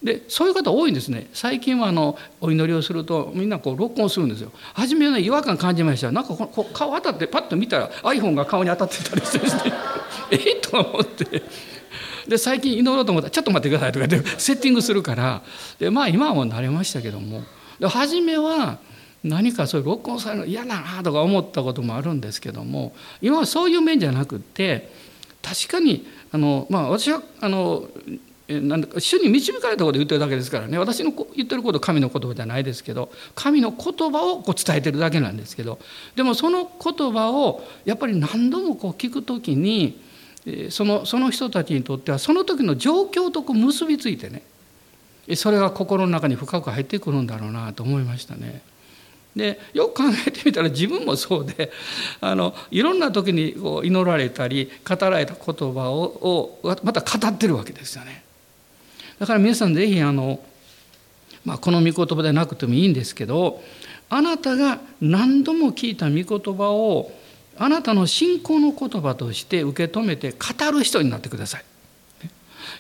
[0.03, 1.29] でそういう方多いんですね。
[1.35, 4.51] 最近はあのお祈りをするとみんなこう録音するんですよ。
[4.73, 9.73] 初めはね違和感感じましたなんかこう顔当たってパッと見たら iPhone が顔に当たってたりしてですね
[10.31, 11.43] えっと思って。
[12.27, 15.43] で最近祈ろうと思ったら「ちょっと待ってください」とかでセッティングするから。
[15.79, 17.43] でまあ今はもう慣れましたけども。
[17.79, 18.79] で初めは
[19.23, 22.95] 何かそういう録音されるの嫌だなとか思ったこともあるんですけども。
[23.21, 24.91] 今はそういう面じゃなくって
[25.43, 27.89] 確かにあの、まあ、私はあの
[28.51, 35.79] なんだ主に導かれたことを言ってるだけですからね私の言ってること神の言葉じゃないですけど神の言葉をこう伝えてるだけなんですけど
[36.17, 40.01] でもその言葉をやっぱり何度もこう聞く時に
[40.71, 44.43] そのその人たちにとってはその時の状況とこう結びついてね
[45.37, 48.63] それが心の中に深く入ってくるんだろうなと思いましたね。
[49.37, 51.71] でよく考えてみたら自分もそうで
[52.21, 58.25] あのいろんな時にこう祈られたり語られた言葉をまた語ってるわけですよね。
[59.21, 60.41] だから皆さん是非あの、
[61.45, 63.63] まあ、この御言葉でなくてもいいんですけど
[64.09, 67.13] あなたが何度も聞いた御言葉を
[67.59, 71.65] あなたの信仰の言葉として受け止めて語る人になってください。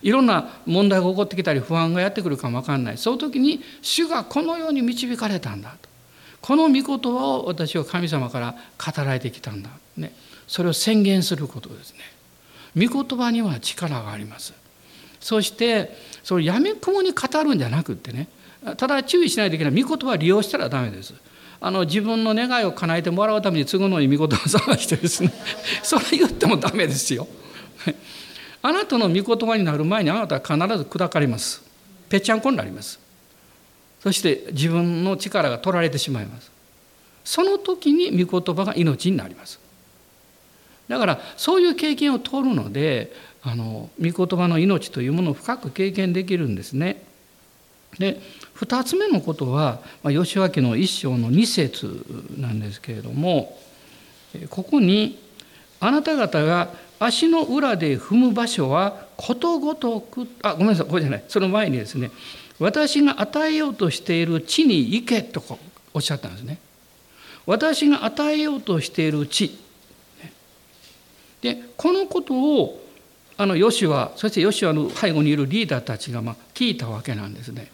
[0.02, 2.98] いろんな問題が起こってきたり不安がやってくるかも分かんない。
[2.98, 5.88] その時に主がこのように導かれたんだと。
[6.40, 9.68] この御言葉を私は神様から語られてきたんだ、
[9.98, 10.14] ね、
[10.48, 12.00] それを宣言することですね。
[12.88, 14.54] 御言葉には力があります。
[15.20, 18.28] そしてそれやめくもに語るんじゃなくってね
[18.76, 19.82] ただ注意しないといけない。
[19.82, 21.14] 御言葉は利用したらダメです。
[21.60, 25.30] あの自分の願いを叶えてもらうために継ぐのに御言葉を探してですね
[25.82, 27.28] それ言ってもダメですよ。
[28.62, 31.62] あなたの御言葉になる前にあなたは必ず砕かれます。
[32.08, 32.98] ぺっちゃんこになります。
[34.02, 36.50] そして自分の力が取られてしまいます。
[37.24, 39.58] その時に御言葉が命になります。
[40.88, 43.12] だからそういう経験を通るので
[43.42, 47.02] あの御言葉の命というものを深く経験できるんですね。
[47.98, 48.20] で
[48.56, 52.04] 2つ目のことは、まあ、吉脇の一章の2節
[52.38, 53.58] なんですけれども
[54.48, 55.18] ここに
[55.80, 62.10] 「あなた方が足の裏で踏む場所はことごとく」あごめんなさいこれじゃないその前にですね
[62.60, 65.42] 「私が与えようとしている地に行け」と
[65.92, 66.58] おっしゃったんですね。
[67.46, 69.58] 私が与えようとしている地
[71.40, 72.89] でこのことを
[73.40, 77.72] あのヨシュアそしてヨシュアの背後にいるリーダーたちがま聞いたわけなんですね。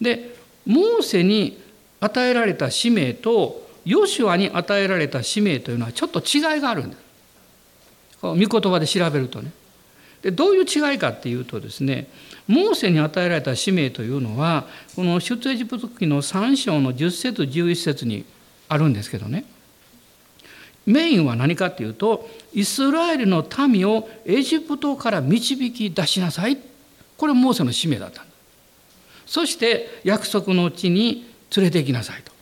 [0.00, 0.34] で
[0.66, 1.62] モーセに
[2.00, 7.02] 与えられた使命とヨシュアに与えられた使命というのはちょっと違いがあるんです。
[8.22, 9.52] 御言葉で調べるとね。
[10.20, 12.08] でどういう違いかっていうとですね
[12.48, 14.66] モーセに与えられた使命というのは
[14.96, 18.24] この出エジプト記の3章の10節11節に
[18.68, 19.44] あるんですけどね
[20.86, 26.58] メインは何かっていうとイスラエルの民をエジプトから導き出しなさい。
[27.16, 28.24] これモーセの使命だった
[29.26, 32.32] そして約束の地に連れて行きなさいと。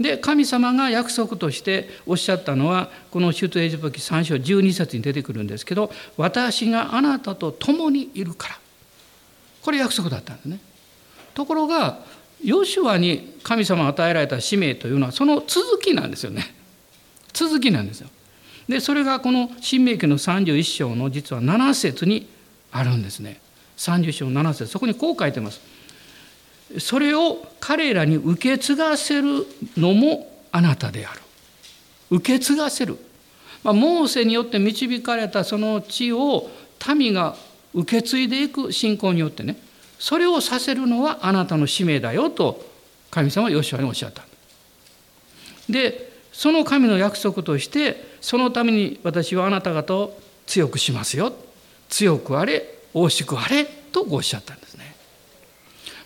[0.00, 8.58] で神様が約束としておっしゃったのはこの出エジプト記3章12節に出てくるんですけど私があなたと共にいるから。
[9.62, 10.60] これ約束だったんですね。
[11.34, 11.98] ところが
[12.44, 16.55] ヨシュアに神様が与えられた使命というのはその続きなんですよね。
[17.36, 18.08] 続きなんですよ。
[18.66, 22.26] でそれがこの「新明記」の31章の実は7節に
[22.72, 23.40] あるんですね。
[23.76, 25.60] 30章7節そこにこう書いてます。
[26.78, 31.20] それを彼らに受け継がせるのもあなたである。
[32.10, 32.98] 受け継がせる。
[33.62, 36.50] まあ、モーセによって導かれたその地を
[36.94, 37.36] 民が
[37.74, 39.56] 受け継いでいく信仰によってね
[39.98, 42.64] それをさせるのはあなたの使命だよと
[43.10, 44.24] 神様はヨシュアにおっしゃった。
[45.68, 46.05] で
[46.36, 51.32] その神の約束としてそのために私はあなた方を強くしますよ
[51.88, 54.94] 強くあれ大しくあれとおっしゃったんですね。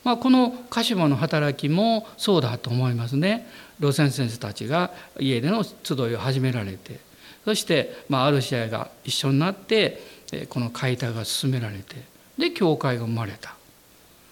[0.05, 3.47] まあ、この鹿島の働きもそうだと思いますね。
[3.81, 7.01] 路線先生たちが家での集いを始められて
[7.45, 10.01] そしてまあある試合が一緒になって
[10.49, 11.97] この解体が進められて
[12.39, 13.57] で教会が生まれた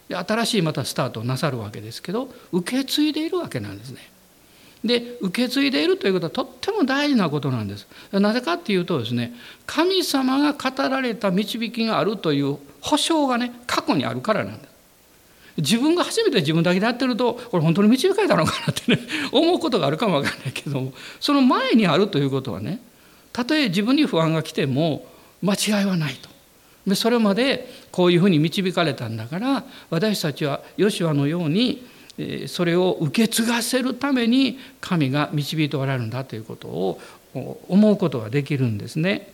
[0.09, 4.18] で新しいまたスタートをなさるわけですけど受け継いでいるわけなんですね。
[4.85, 7.87] で受け継いでいるということはとっても大事なことなんです。
[8.13, 9.35] なぜかっていうとですね
[9.67, 14.69] 神様が語られた導きがあるという保証がね過去にあるからなんです。
[15.59, 19.01] 自分が初めて自分だけでやってるとこれ本当に導かれたのかなってね
[19.33, 22.81] 思うことがあるかもわからないけどもその前にあるということはね
[23.33, 25.07] たとえ自分に不安が来ても
[25.43, 26.29] 間違いはないと。
[26.87, 31.85] でそれまでこういうふうに導かれたんだから私たちはヨシュアのように
[32.49, 37.01] それを受け継がせるために神が導いておられるんだということを
[37.69, 39.33] 思うことができるんですね。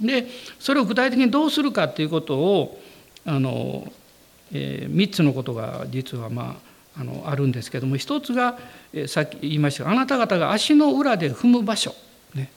[0.00, 0.26] で
[0.58, 2.80] それを具体的にどうするかということを
[3.26, 3.92] あの、
[4.52, 6.56] えー、3つのことが実はま
[6.96, 8.58] ああのあるんですけども一つが、
[8.92, 11.94] えー、さっき言いましたがあなた方が足の裏で踏む場所、
[12.34, 12.50] ね、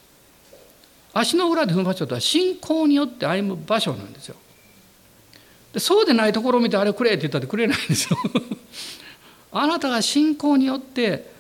[1.14, 4.36] 足の裏で踏む場所とは信仰によって歩む場所なんですよ。
[5.74, 8.18] でそうでないところを見てあれくれって言ったってくれないんですよ。
[9.54, 11.32] あなたが信仰によって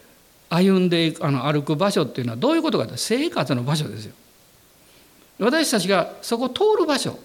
[0.49, 4.13] 歩んでいくあの歩く場所っていうのはどういうことかって生活の場所ですよ。
[5.39, 7.17] 私たちがそこを通る場所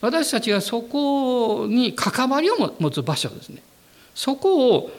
[0.00, 3.62] 私たちがそこに関わりを持つ場所ですね
[4.14, 4.90] そこを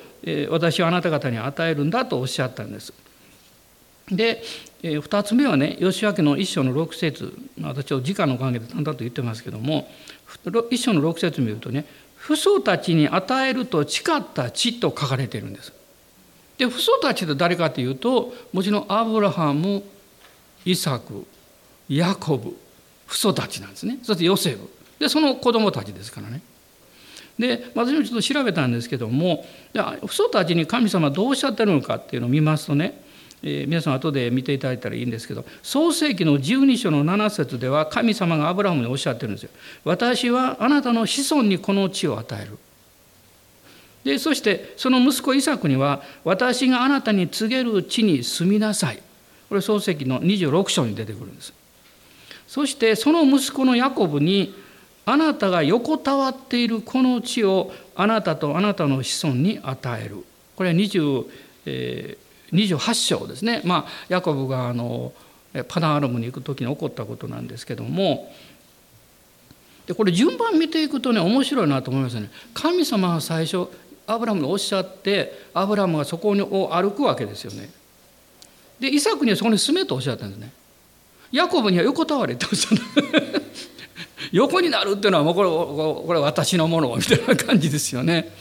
[0.49, 2.93] 私はあなた方に与えるんだとおっしゃったんです。
[4.09, 4.43] で
[4.83, 9.89] 2つ目はね吉明の一章の6節私は時間の関係で淡々と言ってますけども
[10.69, 11.85] 一章の6節見るとね
[12.25, 15.71] 父祖たちに与えると誓った地と書かれているんです。
[16.57, 19.83] で父祖たちって誰かというともちろんアブラハム
[20.65, 21.27] イサク
[21.87, 22.57] ヤコブ
[23.07, 26.41] 父祖たちなんですねそしてヨセフでその子供たちですからね。
[27.37, 29.45] で私もちょっと調べたんですけども
[30.07, 33.03] 父祖たちに神様どうおっしゃってるのかっていうのを見ますとね、
[33.47, 39.51] えー、皆さん後で見ていただいたらいいんですけど創世紀の12章の7節では神様がアブラハムにおっしゃってるんですよ。
[39.83, 42.57] 私はあなたの子孫にこの地を与える。
[44.03, 49.01] でそしてその息子イサクには私があなたに告げる地に住みなさい。
[49.47, 51.53] これ創世紀の26章に出てくるんです。
[52.47, 54.55] そしてその息子のヤコブに
[55.05, 60.25] あなたが横たわっているこの地をあなたとあなたの子孫に与える
[60.55, 61.25] これは20、
[61.67, 62.17] え、
[62.51, 63.61] 28章ですね。
[63.63, 65.13] まあヤコブがあの
[65.67, 68.31] パダンアラムに行く時に起こったことなんですけども。
[69.87, 72.29] でこれ順番見ていくとね面白いなと思いますね。
[72.53, 73.67] 神様は最初
[74.07, 77.69] アブラムにおっしゃってアブラムがそこを歩くわけですよね。
[78.79, 80.51] でイサクにはそこに住めとおっしゃったんですね。
[81.31, 83.41] ヤコブには横たわれっておっしゃった。
[84.31, 85.49] 横になるっていうのはもうこれ
[86.07, 88.31] これ私のものみたいな感じですよね。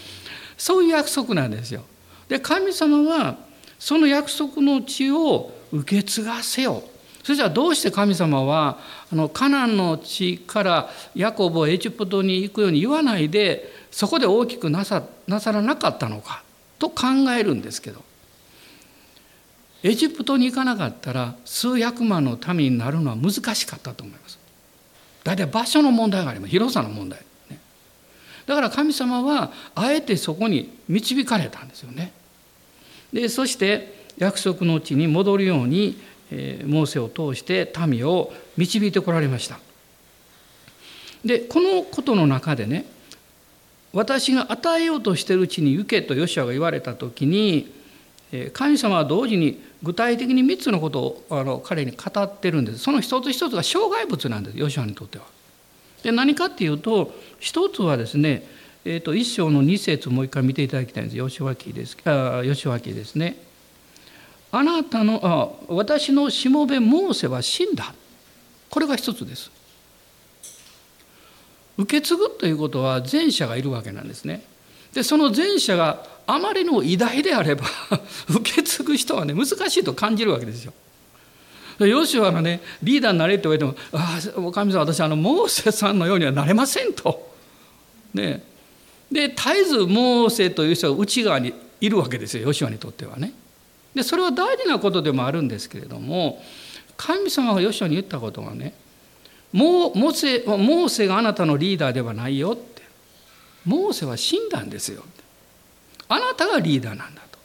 [0.57, 1.85] そういう約束なんですよ。
[2.29, 3.37] で神様は
[3.79, 6.83] その約束の地を受け継がせよ。
[7.23, 8.79] それじゃあどうして神様は
[9.11, 16.43] あのカナンの地からヤコブをエジプトに行くように言わないでそこで大きくなさなさらなかったのか
[16.79, 17.07] と考
[17.37, 18.03] えるんですけど。
[19.85, 24.39] エジプトに行かなかったら数百万の民になるのは難しかったと思います。
[25.23, 26.51] 大体場所の問題があります。
[26.51, 27.21] 広さの問題、
[28.47, 32.13] だから神様はあえてそこに導かれたんですよね。
[33.15, 35.99] でそして約束の地に戻るように、
[36.31, 39.59] えー、モーセを通して民を導いてこられました
[41.25, 42.85] でこのことの中でね
[43.93, 47.73] 私が与えようとしてるうちに行けとヨシアが言われた時に
[48.53, 55.25] 神様は同時に具体的に3つのことをあの彼に語ってるんですその一つ一つが障害物なんですヨシアにとっては。
[56.03, 58.45] で何かっていうと一つはですね、
[58.87, 63.37] えー、と一章の2節もう一回見ていただきたいんです吉脇ですあ吉脇ですね。
[64.53, 67.95] あなたのあ私のしもべモーセは死んだ
[68.71, 69.51] これが一つです。
[71.77, 74.45] 受け継ぐということは前者がいるわけなんですね。
[74.93, 77.65] でその前者があまりの偉大であれば
[78.29, 80.73] 受け継ぐ人はね難しいと感じるわけですよ。
[81.81, 87.33] ヨシュアのねリーダーになれって言われても「ああ神様私あのモーセさんのようにはなれません」と。
[88.15, 88.45] ね、
[89.15, 93.33] で絶えずモーセという人が内側にいるわけですよヨシュアにとってはね。
[93.95, 96.43] でそれは大事なことでもあるんですけれども
[96.97, 98.75] 神様がヨシュアに言ったことはね
[99.53, 102.83] モーセモーセがあなたのリーダーではないよって
[103.65, 105.05] モーセは死んだんですよ
[106.09, 107.39] あなたがリーダーなんだと。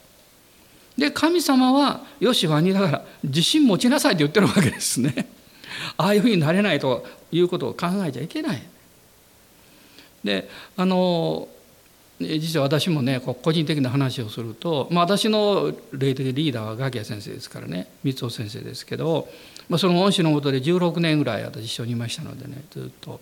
[0.98, 5.28] で神様はよしワニだから自信持ちなさいって言ってるわけですね。
[5.96, 8.62] ああいうふうになれないということを考えちゃいけない。
[10.24, 11.48] であの
[12.20, 19.26] 実は私もね個人的な話をすると、まあ、私の霊的リーダーはガキヤ先生ですからね三尾先生ですけど、
[19.70, 23.20] まあ、その恩師のもとで16年ぐらい私一緒にいましたのでねずっと、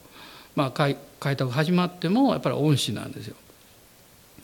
[0.57, 3.37] まあ、開拓始まってもやっぱり恩師なんですよ。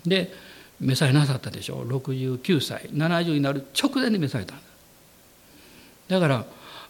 [0.06, 0.32] で
[0.80, 4.54] 召されなさったでしょ69歳70になる直前に召された
[6.08, 6.44] だから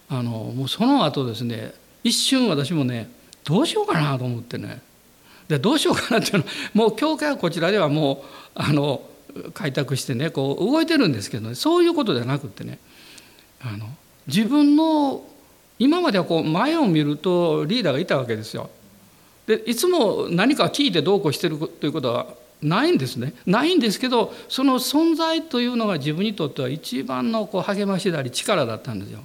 [0.08, 3.10] あのもうその後ですね一瞬私もね
[3.44, 4.82] どうしようかなと思ってね。
[5.48, 8.18] でどうしようかなっていうのもう教会はこちらではもう
[8.54, 9.02] あの
[9.52, 12.78] 開拓してねこう動いてるんですけどねそういうことではなくってね
[13.60, 13.86] あの
[14.26, 15.24] 自分の
[15.78, 18.70] 今まではこう前を見るとリーダーがいたわけですよ。
[19.46, 22.28] でいつも何か聞いてどうこうしてるということは
[22.62, 23.34] ないんですね。
[23.44, 29.20] ないんですけどその存在というのが自分にとっては一番のこう励ましであり力だったんですよ。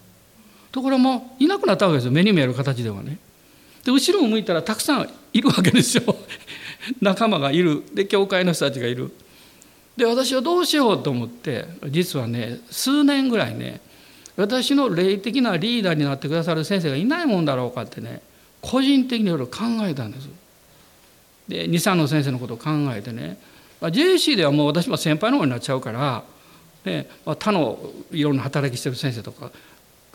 [0.72, 2.12] ところもいなくなったわけですよ。
[2.12, 3.18] 目に見える形ではね。
[3.86, 6.16] で後ろを向いたらたくさんいるわけですよ
[7.02, 7.84] 仲間がいる。
[7.94, 9.12] で教会の人たちがいる。
[9.98, 13.82] で私はどうしようと思って実はね数年ぐらいね
[14.38, 18.22] 私の霊的なリーダーになってくださる先生がいないもんだろうかってね
[18.62, 20.30] 個人的にいろいろ考えたんです。
[21.50, 23.38] で23の先生のことを考えてね、
[23.82, 26.24] まあ、JC ではもう私も先輩の方になっちゃうから、
[26.86, 27.80] ねまあ、他の
[28.12, 29.52] いろんな働きしてる先生とか、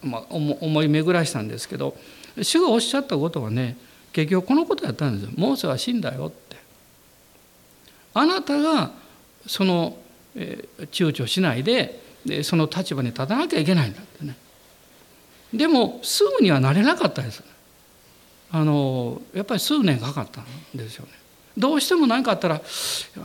[0.03, 1.97] まあ、思い巡らしたんですけど
[2.41, 3.77] 主がおっしゃったことはね
[4.15, 5.33] 結局このことやったんですよ。
[5.37, 6.57] モーセは死んだよって。
[8.15, 8.93] あなたが
[9.45, 9.97] その、
[10.37, 14.37] えー、躊躇しないででその立場に立たなきゃいけないんだってね。
[15.53, 17.43] でもすぐにはなれなかったです。
[18.53, 20.47] あのやっぱり数年かかったん
[20.77, 21.11] ですよね。
[21.59, 22.63] どうしても何かあったら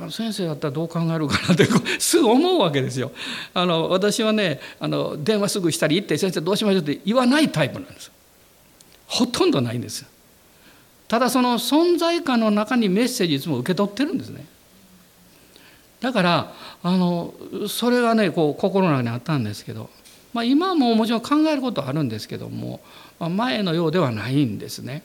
[0.10, 1.68] 先生だったらどう考えるかなって
[2.00, 3.12] すぐ思うわけですよ。
[3.54, 8.12] あの私はねあの電話すぐしたり行って先生どうしましょうって言わないタイプなんです。
[9.06, 10.04] ほとんどないんです。
[11.10, 14.46] ただその存在感の中にメッセージいつも受け取ってるんですね
[16.00, 17.34] だからあの
[17.68, 19.90] それがねこう心の中にあったんですけど、
[20.34, 22.80] まあ、今ももちろん考えることはあるんですけども、
[23.20, 25.04] まあ、前のようではないんですね。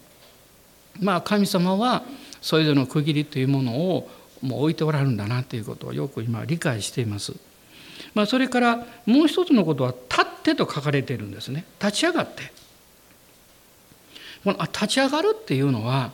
[1.00, 2.04] まあ神様は
[2.40, 4.08] それぞれの区切りというものを
[4.40, 7.34] もう置いておられるんだなということをよく今理解しています。
[8.14, 12.52] まあ、それからもう一つのことは「立って」と書かれているんですね立ち上がって
[14.44, 16.10] この立ち上がるっていうのは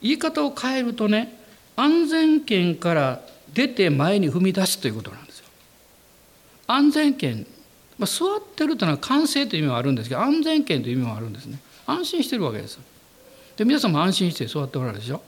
[0.00, 1.38] 言い方を変えるとね
[1.76, 3.20] 安全圏から
[3.52, 5.46] 出て前に踏み出すということなんですよ。
[6.66, 7.46] 安全圏、
[7.98, 11.58] まあ、座ってるというのは完成という意味もあるんですけど安全圏という意味もあるんですね。
[11.86, 12.78] 安心してるわけです。
[13.56, 15.22] で皆さんも安心して座っておられるでしょ。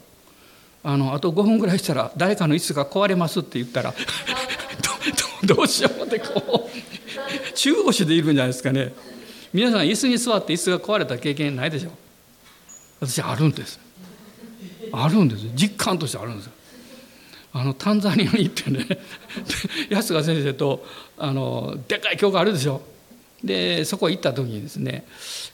[0.83, 3.93] あのあと5分ぐらいしたら誰かの椅子が壊れますって言ったら
[5.43, 8.93] どうしようってこう中腰でいるんじゃないですかね。
[9.51, 11.91] 皆さん椅子に座って椅子が壊れた経験ないでしょ。
[13.01, 13.79] 私あるんです。
[14.91, 15.43] あるんです。
[15.55, 16.49] 実感としてあるんです。
[17.53, 18.85] あのタンザニアに行ってね
[19.89, 20.85] 安川先生と
[21.17, 22.81] あのでかい教会あるでしょ。
[23.43, 25.05] でそこ行った時にですね、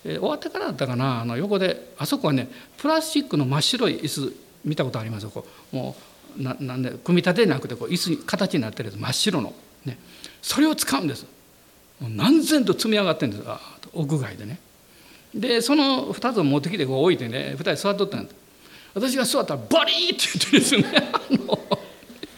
[0.06, 4.34] え終わってからだったかなあの横であそこはねプラスチックの真っ白い椅子
[4.64, 5.24] 見たことあります？
[5.24, 5.96] よこうも
[6.40, 9.54] うななんで組み立てなくてこう椅子に形になってるやつ真っ白の、
[9.86, 10.00] ね、
[10.42, 11.26] それを使うんです。
[12.00, 13.44] もう何千と積み上がってるんです。
[13.94, 14.60] 屋外でね。
[15.34, 18.28] でその2つを持ってきてこう置いてね2人座っとったん
[18.94, 21.12] 私が座ったらバリーって言ってですね。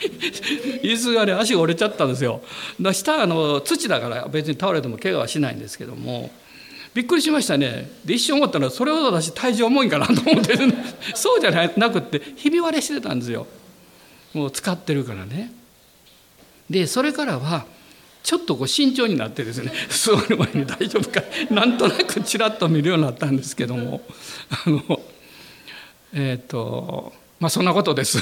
[0.84, 2.42] 椅子がね足が折れちゃったんですよ。
[2.80, 6.32] だ下あの土だから別に倒れても怪我はしないんですけども
[6.94, 7.90] びっくりしましたね。
[8.06, 10.74] で一瞬思ったのはそれほど私体重重いんかなと思って、ね、
[11.16, 13.48] そうじゃなくってひび割れしてたんですよ。
[14.34, 15.52] もう使ってるからね。
[16.70, 17.66] でそれからは
[18.24, 21.22] ちょっとこう慎重になってですね 座る前に大丈夫か
[21.52, 24.02] なんとなくちらっと見るようになったんですけども
[24.50, 25.02] あの
[26.14, 28.20] えっ、ー、とまあそんなことです。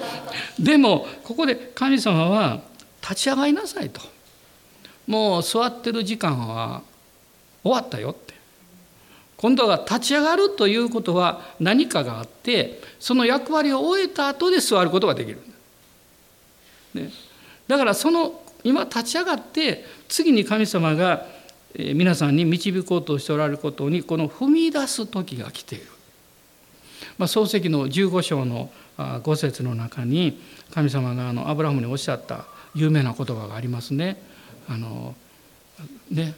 [0.58, 2.62] でもここで神様は
[3.02, 4.00] 立ち上がりなさいと。
[5.06, 6.80] もう座ってる時間は
[7.62, 8.32] 終わったよって。
[9.36, 15.38] 今度は立ち上がるということは何かがあってその役割を終えた後で座ることができる、
[16.94, 17.10] ね、
[17.68, 21.26] だからその今立ち上がって次に神様が
[21.76, 25.86] 皆さんに導こうとしておられることにこの踏み出す時が来ている
[27.18, 30.40] まあ、漱石の15章の5節の中に
[30.72, 34.20] 神様があのアブラハムにおっしゃった有名な言葉がありますね。
[34.68, 35.14] あの
[36.10, 36.34] ね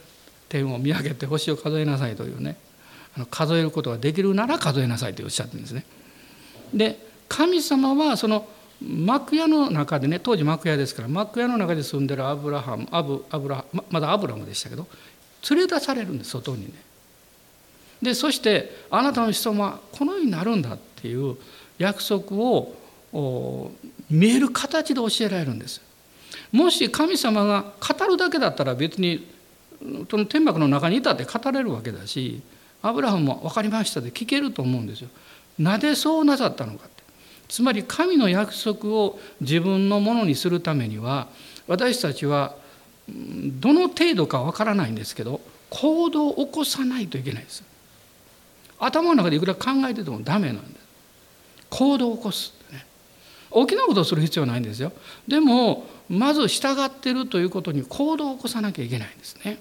[0.49, 2.57] 天を見上げて星を数えなさいというね
[3.15, 5.85] あの数えることができるなら数えなさいとおっしゃってるんですね。
[6.73, 8.47] で神様はその
[8.81, 14.87] 幕屋の中でね当時幕屋ですから幕屋の中で住んでるアブラハムアブアブラまだアブラムでしたけど
[15.49, 16.73] 連れ出されるんです外にね。
[18.01, 21.35] でそしてあなたの子孫はこのようになるんだっていう
[21.79, 22.75] 約束を
[24.09, 25.81] 見える形で教えられるんです。
[26.51, 29.27] もし神様が語るだけだったら別に
[30.09, 32.41] その天幕の中にいたって語れるわけだし
[32.81, 35.09] アブラハムも分かりましたで聞けると思うんですよ。
[35.57, 36.87] なぜそうなさったのか。
[37.47, 41.27] つまり神の約束を自分のものにするためには
[41.67, 42.55] 私たちは
[43.09, 45.39] どの程度か分からないんですけど
[45.69, 47.63] 行動を起こさないといけないです。
[48.79, 50.85] 頭の中でいくら考えててもダメなんです。
[51.69, 52.85] 行動を起こすってね。
[53.49, 54.91] 大きなことをする必要はないんですよ。
[55.27, 59.59] でもまず従ってるということに行動を起こさなきゃいけないんですね。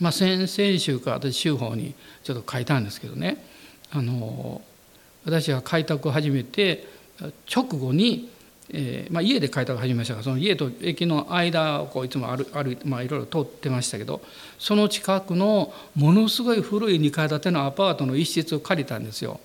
[0.00, 1.94] まあ先々週か私週報に
[2.24, 3.44] ちょっと書いたんですけどね。
[3.92, 4.62] あの
[5.26, 6.86] 私が開拓を始めて
[7.52, 8.30] 直後に
[8.70, 14.20] えーまあ、家で開拓を始めましたがその家と駅の間をこういつも歩歩いて、まあ、いろいろ通ってましたけど
[14.58, 19.40] その近くのものすごい古い2階建てのアパートの一室を借りたんですよ。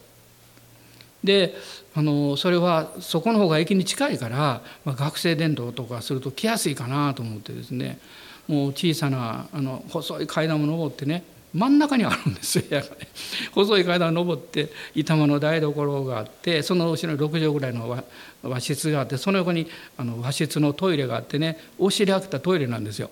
[1.23, 1.53] で
[1.93, 7.99] あのそれはそこの方が駅に近いから、まあ、学生伝道とかすると来やすいかなと思ってですね
[8.47, 11.23] もう小さなあの細い階段を上ってね
[11.53, 13.07] 真ん中にあるんですよ部屋がね。
[13.53, 18.03] 細い階段を上って板間の台所があってその後ろに6畳ぐらいの
[18.41, 23.11] 和室があってその横にあの和室のトイレがあってねお尻開けたトイレなんですよ。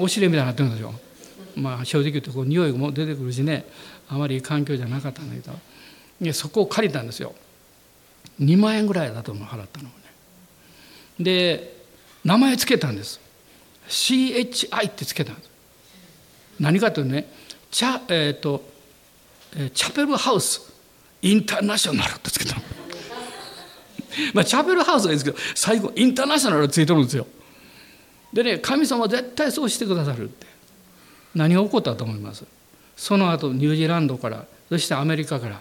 [0.00, 0.94] お尻みたいになってるんですよ。
[1.56, 3.64] まあ、正直言ってこう匂いも出てくるしね
[4.08, 5.58] あまり環境じゃなかったんだけど。
[6.20, 7.34] でそこを借りたんですよ。
[8.40, 9.94] 2万円ぐらいだと思う払ったのね。
[11.18, 11.80] で
[12.24, 13.20] 名前つけたんです。
[13.88, 15.49] CHI ってつけたんです。
[16.60, 17.26] 何かというとね
[17.70, 18.62] チャ,、えーと、
[19.74, 20.72] チャペルハウス
[21.22, 22.62] インターナショナルってつけたの。
[24.34, 27.26] まあチャペルハウスはいいですけど最後インターナショナルついてるんですよ。
[28.32, 30.46] でね神様は絶対そうしてくださるって。
[31.34, 32.44] 何が起こったと思います？
[32.96, 35.60] その後ニュージーランドからそしてアメリカから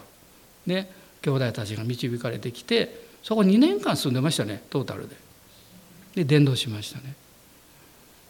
[0.65, 0.91] ね
[1.21, 5.15] 兄弟たちが導かれてきてそこ2年間住んでましたねトータルで。
[6.15, 7.13] で伝道しましたね。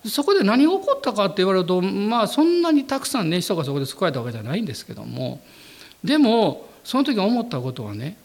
[0.05, 5.41] そこで何が起こったかって言われるとまあそんなにたくさんね人がそこで救われたわけじゃないんですけども
[6.03, 8.17] でもその時思ったことはね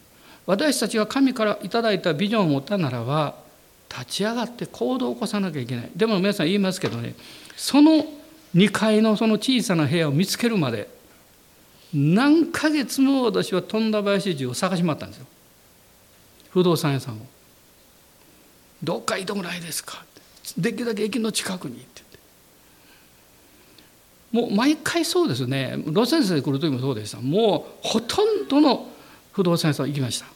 [0.46, 3.34] 私たちが神から頂いたビジョンを持ったならば
[3.90, 5.90] 立ち上がって行動を起こさなきゃいけない。
[5.94, 7.14] でも皆さん言いますけどね
[7.56, 8.04] その
[8.54, 10.88] 2階のその小さな部屋を見つけるまで
[11.92, 15.26] 何ヶ月も私は富田林中を探し回ったんですよ。
[16.50, 17.18] 不動産屋さんを
[18.82, 20.04] 「どっかいいとこないですか?」
[20.58, 22.04] できるだけ駅の近くにって
[24.34, 25.76] もう毎回そうですね。
[25.86, 27.20] ロサンゼルス来る時もそうでした。
[27.20, 28.88] もうほとんどの
[29.30, 30.26] 不動産屋さん行きました。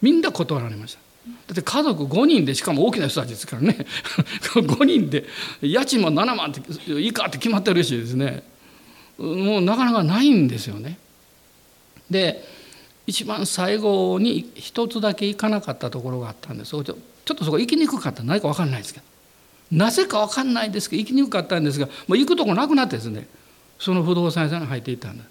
[0.00, 1.00] みんな断られました。
[1.46, 3.84] だって家族5人でしかも大きな人たちですからね。
[4.56, 5.26] 5人で
[5.60, 8.44] 家賃も7万っていいかって決まってるしですね。
[9.18, 10.98] もうなかなかないんですよね。
[12.08, 12.42] で
[13.06, 16.70] 一番最後に一つだけ行かなかったところがあったんです。
[16.70, 16.84] ちょっ
[17.24, 18.22] とそこ行きにくかった。
[18.22, 19.17] 何か分かんないですけど。
[19.70, 23.26] なぜか分かんないんですけど行きにくかったんですがもう行くとこなくなってですね
[23.78, 25.24] その不動産屋さんに入っていったんだ。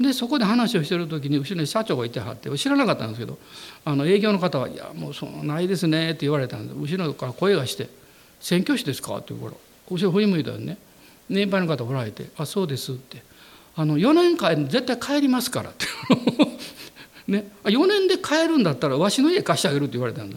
[0.00, 3.38] でそこで話をしてる時に後ろに社長がいてはって知らなかったんですけど
[3.84, 7.88] あの営業の方は「いやもうそのないですね」って言われたんで後ろから声がして
[8.40, 9.52] 「選挙師ですか?」って言うから
[9.90, 10.78] 後ろ振り向いたらね。
[11.28, 13.22] 年配の方おられて「あそうです」って
[13.76, 15.86] 「あの4年間絶対帰りますから」って。
[17.28, 17.46] ね。
[17.64, 20.36] 4年で帰るんだったらわしの家貸してあげるって言われたんだ。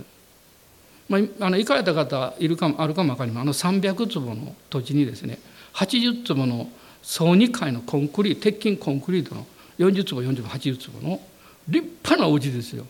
[1.08, 3.72] まあ、あの行かれた方いるかもあるかも分かりません。
[3.72, 5.39] あの300坪の土地にですね
[5.74, 6.70] 80坪の
[7.03, 9.45] 総2階のコンクリート鉄筋コンクリートの
[9.78, 11.22] 40坪40坪80坪の
[11.68, 12.86] 立派なお家ですよ。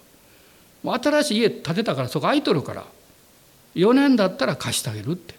[0.83, 2.85] 新しい家建てたからそこ空いとるから
[3.75, 5.35] 4年だったら貸してあげるって。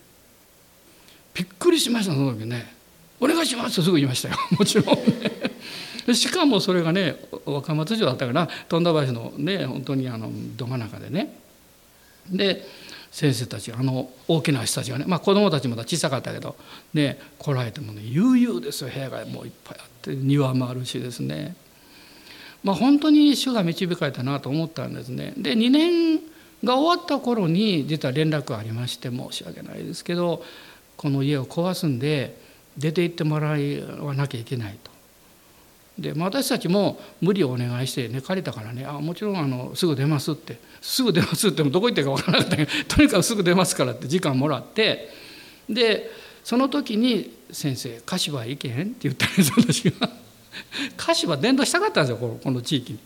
[1.35, 2.75] びっくりしましたその時ね
[3.21, 4.37] 「お願いします」とすぐ言いましたよ。
[4.59, 6.15] もちろんね。
[6.15, 11.46] しかもそれがね若松城だったから富田林のね本当にあのど真ん中でね。
[12.31, 12.65] で
[13.11, 16.57] 先生たちあの大きな人たちがねまあ子供たちまだ小さかったけど
[16.93, 21.57] ね来られてもね悠々ですよ部屋がもういっぱいあって庭もあるしですね
[22.63, 26.19] まあ本当に主が導かれたなと思ったんですねで2年
[26.65, 30.43] が終わった頃に実は連絡がありまして申し訳ないですけど
[30.97, 32.37] この家を壊すんで
[32.77, 33.57] 出て行ってもら
[34.01, 34.96] わなきゃいけないと。
[35.99, 45.09] で私たちも無理をお願いしてね借りたからねあもちろんあのすぐ出ますってすぐ出ますってもどこ行ってるか分からなかったけどとにかくすぐ出ますからって時間もらって
[45.69, 46.11] で
[46.45, 50.09] その時に「先生柏行けへん?」って言ったんです私が。
[50.97, 52.99] 柏伝道したかったんですよこのこの地域に。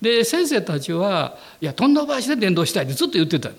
[0.00, 3.50] で先生たちは「いや富田林で伝道したい」ってずっと言ってた。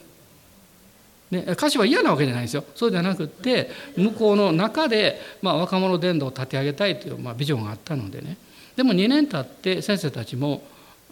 [1.32, 2.66] ね、歌詞は嫌なわけじゃないですよ。
[2.76, 8.38] そうじゃなくって向こうの中で、まあ、若者伝道を立て上げたいという、まあ、ビジョンがあったのでね。
[8.76, 10.62] でも2年経って先生たちも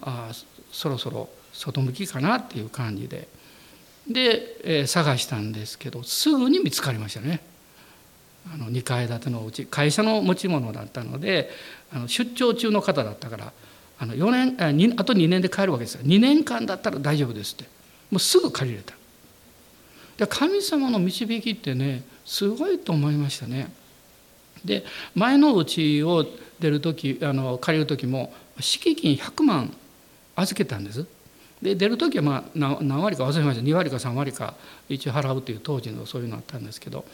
[0.01, 0.31] あ
[0.71, 3.27] そろそろ外向きかなっていう感じで。
[4.09, 7.41] で、えー、探したんですけどすぐに見つかりましたね。
[8.53, 11.51] あの2階建てのうち会社の持ち物だったので
[11.93, 13.53] あの出張中の方だったから
[13.99, 16.01] あの4年ああと2年で帰るわけですよ。
[16.03, 17.65] 2年間だったら大丈夫ですって。
[18.11, 18.98] もうすぐ借りれた。
[20.19, 23.71] で神様の導きってねすごいと思いましたね。
[24.65, 24.83] で
[25.15, 26.25] 前のうちを
[26.59, 29.73] 出る時あの借りる時も敷金100万
[30.35, 31.05] 預けたんです。
[31.61, 34.55] で出る時はまあ何割か忘れました2割か3割か
[34.89, 37.05] 一応払うという当時のそういうのあったんですけど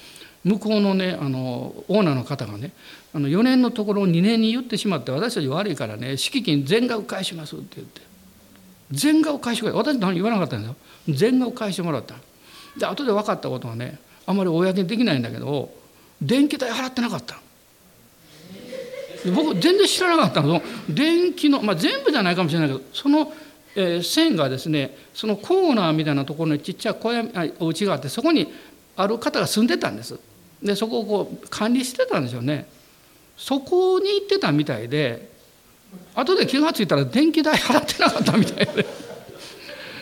[0.43, 2.71] 向こうのねあのオーナーの方がね
[3.13, 8.01] あの4年のところを2年に言ってしまって私たち悪いからね敷金全額返しますって言って
[8.91, 10.75] 全額返してくれ私何言わなかったんですよ
[11.09, 12.15] 全額返してもらった
[12.77, 15.69] で後で分かったことはねあんまり公にできないんだけど
[16.21, 17.39] 電気代払ってなかった
[19.33, 20.61] 僕全然知らなかったの。
[20.87, 23.33] 電気の、まあ、全部じゃないかもしれないけどその、
[23.75, 28.53] えー、線がですねそのコーナーみたいなところにちっちゃい小屋あお家があってそこに
[28.95, 30.19] ある方が住んでたんです。
[30.61, 32.67] でそこをこう管理してたんでしょうね。
[33.37, 35.29] そこに行ってたみたいで
[36.13, 39.04] 後で気が付いたら電気代払ってなかったみたいで。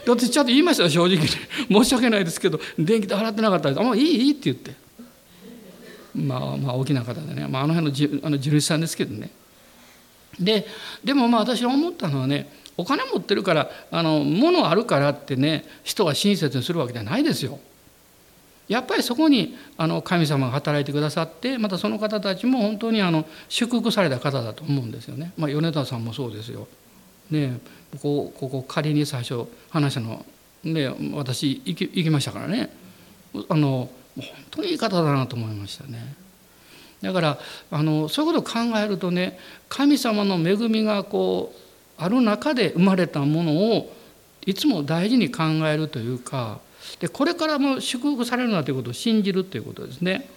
[0.05, 4.75] だってちゃんと言いました正直に申し訳ないですけど電気代払ってなかったです「あもういいいい」って言って
[6.15, 9.31] まあまあ大きな方でね、まあ、あの辺のじあの地主さんですけどね
[10.39, 10.65] で
[11.03, 17.59] でもまあ私は思ったのはねお金持ってるからあの物あるからってね人が親切にするわけじゃないですよ。
[18.67, 25.33] やっぱりそこにあの神様が働いてくださってまたその方たちも本当にあの祝福された方だと思うんですよね。
[25.37, 26.67] まあ、米田さんもそうですよ。
[27.29, 27.59] ね
[28.01, 30.25] ここここ仮に最初話したの、
[30.63, 32.69] ね、私行き行きましたからね
[33.49, 36.15] あの本当にいい方だなと思いましたね。
[37.01, 37.39] だから
[37.69, 39.37] あのそういうことを考えるとね
[39.67, 43.93] 神様の恵みがこうある中で生まれたものを
[44.45, 46.59] いつも大事に考えるというか
[46.99, 50.27] でこれからも祝福されるなということを信じるということですね。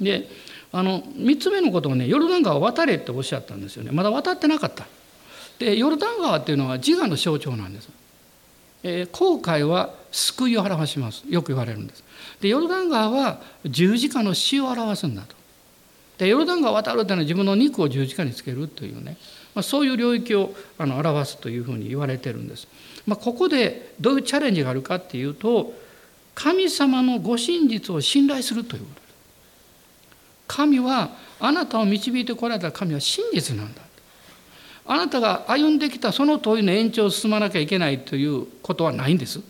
[0.00, 0.28] で
[0.72, 4.86] あの3つ目のことをねヨルダン川渡れっておっしゃったんですよねまだ渡ってなかった。
[5.58, 7.88] でヨルダン川っていうのは自我の象徴なんです。
[8.82, 12.04] えー、後悔は救いを表しますよく言われるんです。
[12.40, 15.34] でヨルダン川は十字架の死を表すんだと。
[16.18, 19.16] でヨルダン川渡るというのは自分の肉を十字架につけるというね、
[19.54, 22.68] まあ、そういう領域をあの表すというふうに言われてるんです。
[23.06, 25.72] まあ、ここでどういうチャレンジがあるかっていうと
[26.34, 29.14] 神様のご真実を信頼するということです。
[30.48, 33.82] 神はあなたを導いてこられた神は真実なんだ。
[34.88, 39.40] あなたが歩んできたその問いの延長を進まなきゃいけないということはないんです。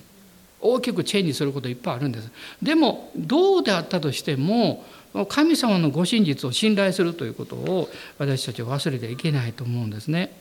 [0.61, 2.31] 大きくチェンジすることいっぱいあるんです。
[2.63, 4.85] でもどうであったとしても
[5.29, 10.33] 神様のご真実を信頼するということを私たちは忘れてはいけないと思うんですね。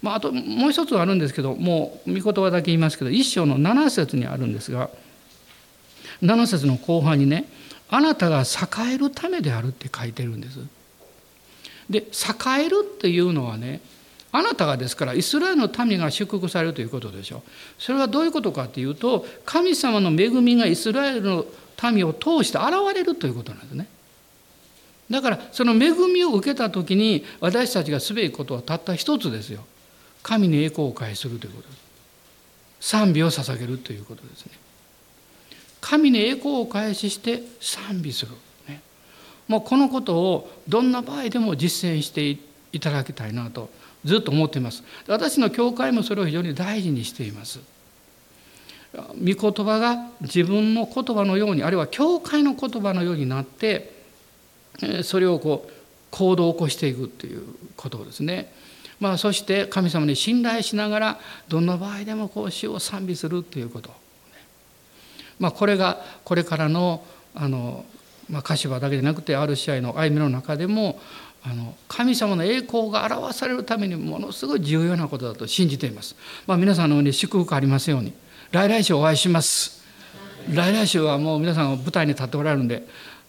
[0.00, 4.90] まあ、あともう一つあるんですけどもう御言葉だけ言いますけど一章の7節にあるんですが
[6.22, 7.46] 7節の後半にね
[7.88, 10.58] 「あなたが栄えるためである」って書いてるんです。
[11.88, 13.80] で栄えるっていうのはね
[14.32, 17.42] あなたがですからイスラエルの民が祝福されるということでしょ
[17.78, 21.44] それはどういうことかっていうと神様の恵みがイスラエルの
[21.90, 23.86] 民を通して現れるということなんですね。
[25.10, 29.64] だからその恵みを受けた時に私たちがすべきことはたった一つですよ。
[30.22, 31.74] 神に栄光を返するということで
[32.80, 32.88] す。
[32.88, 34.52] 賛美を捧げるということですね。
[35.80, 38.32] 神に栄光を返しして賛美する。
[38.68, 38.80] ね、
[39.48, 42.38] もうこのことをどんな場合でも実践して
[42.72, 43.68] いただきたいなと
[44.04, 44.82] ずっと思っています。
[45.06, 47.60] 私の教会もそれを非常に大事にしています。
[48.92, 53.90] 御言葉が自分の言葉のようにあるいは教会の言葉のようになって
[55.02, 55.72] それをこう
[56.10, 57.42] 行動を起こしていくという
[57.76, 58.52] ことですね。
[59.00, 63.90] まあ、そして神様に信頼しながらどんな場合でもこう主を賛美するということ、
[65.40, 67.02] まあ、これがこれからの
[67.34, 67.84] あの、
[68.30, 71.00] まあ、柏だけでなくてある試合の歩みの中でも
[71.44, 76.14] あの神様の栄光が表されるためにものすごい重要なことだと信じています。
[76.46, 78.12] まあ、皆さんの上に祝福ありますように。
[78.52, 79.82] 来来週お会いします。
[80.52, 82.86] 来来週はもう皆さん舞台に立っておられるんで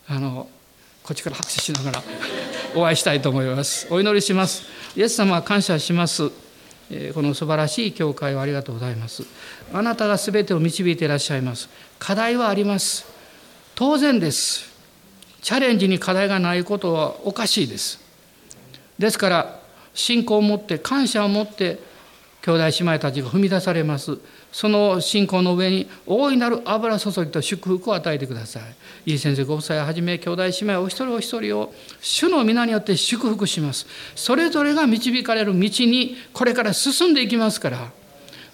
[0.08, 0.48] あの
[1.04, 2.04] こっちから拍手しながら
[2.76, 3.88] お会いしたいと思います。
[3.90, 4.64] お祈りします。
[4.96, 6.30] イエス様感謝します。
[7.14, 9.24] この素晴らしい教会をありがとうございます。
[9.74, 11.70] あなたが全てを導いていらっしゃいます。
[11.98, 13.06] 課題はあります。
[13.76, 14.70] 当然です。
[15.42, 18.03] チャレンジに課題がないことはおかしいです。
[19.00, 19.60] ですから
[19.94, 21.80] 信仰を持って感謝を持って
[22.42, 24.18] 兄弟姉妹たちが踏み出されます
[24.54, 28.60] その信仰の上に大いなる油注ぎと祝福を与えてくださ
[29.06, 29.12] い。
[29.12, 33.88] いい先生ご夫妻をはじめ兄弟姉妹お一人お一人を主の皆によって祝福します。
[34.16, 37.92] それぞれが導かれる道にこれから進んでいきますから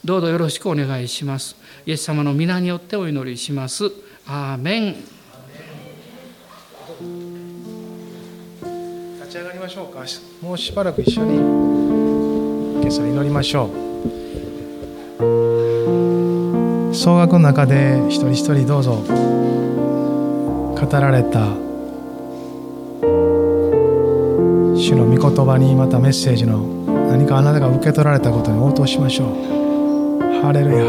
[0.06, 1.58] どうぞよろしくお願いします。
[1.86, 3.92] イエス様の皆によってお祈りします。
[4.26, 5.18] アーメン。
[9.30, 10.04] 立ち上がりましょうか。
[10.42, 11.36] もうしばらく一緒に。
[12.82, 13.70] 今朝祈りましょう。
[16.96, 19.04] 総額の中で一人一人どうぞ。
[20.74, 21.46] 語られた。
[24.76, 26.64] 主の御言葉にまたメッセージの
[27.12, 29.28] 何かあなたが受け取られたことに応答しましょう。
[30.42, 30.84] ハレルヤ。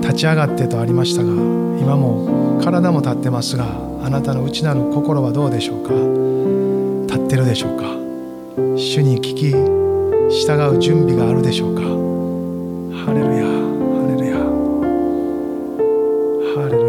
[0.00, 3.66] 立ち上がってとありましたが今も体も立ってますが
[4.02, 5.92] あなたの内なる心はどうでしょうか。
[7.16, 7.84] 立ってるでしょうか？
[8.76, 11.80] 主に聞き従う準備があるでしょうか？
[11.80, 11.86] ハ
[13.14, 14.36] レルヤハレルヤ。
[16.54, 16.82] ハレル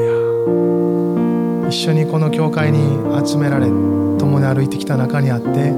[1.64, 1.70] ヤ。
[1.70, 2.78] 一緒にこの教会に
[3.26, 5.72] 集められ共に歩いてきた中にあって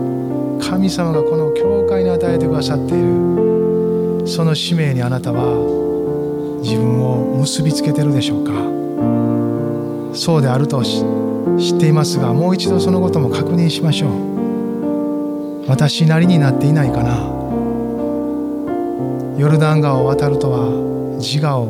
[0.60, 5.46] 神様がこの教会に与えてくださっているその使命にあなたは
[6.64, 8.52] 自分を結びつけてるでしょうか？
[10.16, 11.04] そうであると知
[11.76, 14.29] っていますがもう一度そのことも確認しましょう。
[15.70, 17.16] 私なりになっていないかな。
[19.38, 20.68] ヨルダン川を渡るとは
[21.20, 21.68] 自我を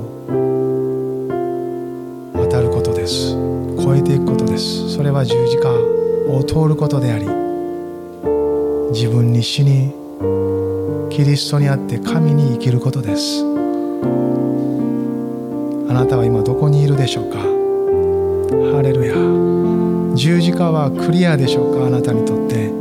[2.34, 3.34] 渡ることです。
[3.84, 4.96] 超えていくことです。
[4.96, 5.70] それは十字架
[6.32, 7.28] を通ることであり
[8.94, 9.94] 自分に死に
[11.10, 13.44] キリストにあって神に生きることです。
[15.90, 17.40] あなたは今どこにいるでしょうか？
[17.40, 19.14] ハレルヤ。
[20.16, 21.88] 十字架はクリアでしょうか？
[21.88, 22.79] あなたにとって。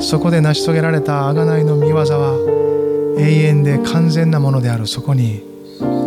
[0.00, 5.42] そこで成し遂げられた贖いの御業は永遠で完全なものであるそこに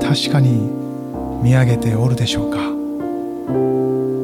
[0.01, 0.69] 確かに
[1.41, 2.57] 見上げておるでしょうか。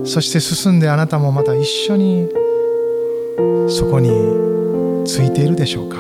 [0.05, 2.30] そして進んであなたもまた一緒に
[3.70, 4.09] そこに
[5.05, 5.97] ついているでしょうか。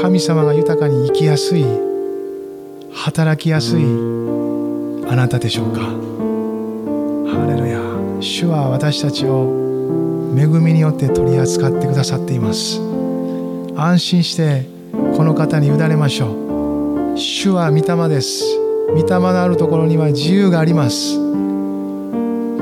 [0.00, 1.64] 神様が豊かに生きやすい
[2.92, 5.80] 働きやすいあなたでしょうか。
[5.80, 7.80] ハレルヤ
[8.20, 9.65] 主は私たちを
[10.36, 12.78] 恵みによって取り扱ってくださっています。
[13.74, 14.66] 安心して
[15.16, 17.16] この方に委ねましょう。
[17.18, 18.44] 主は御霊です。
[18.90, 21.16] 御霊のあるところには自由があります。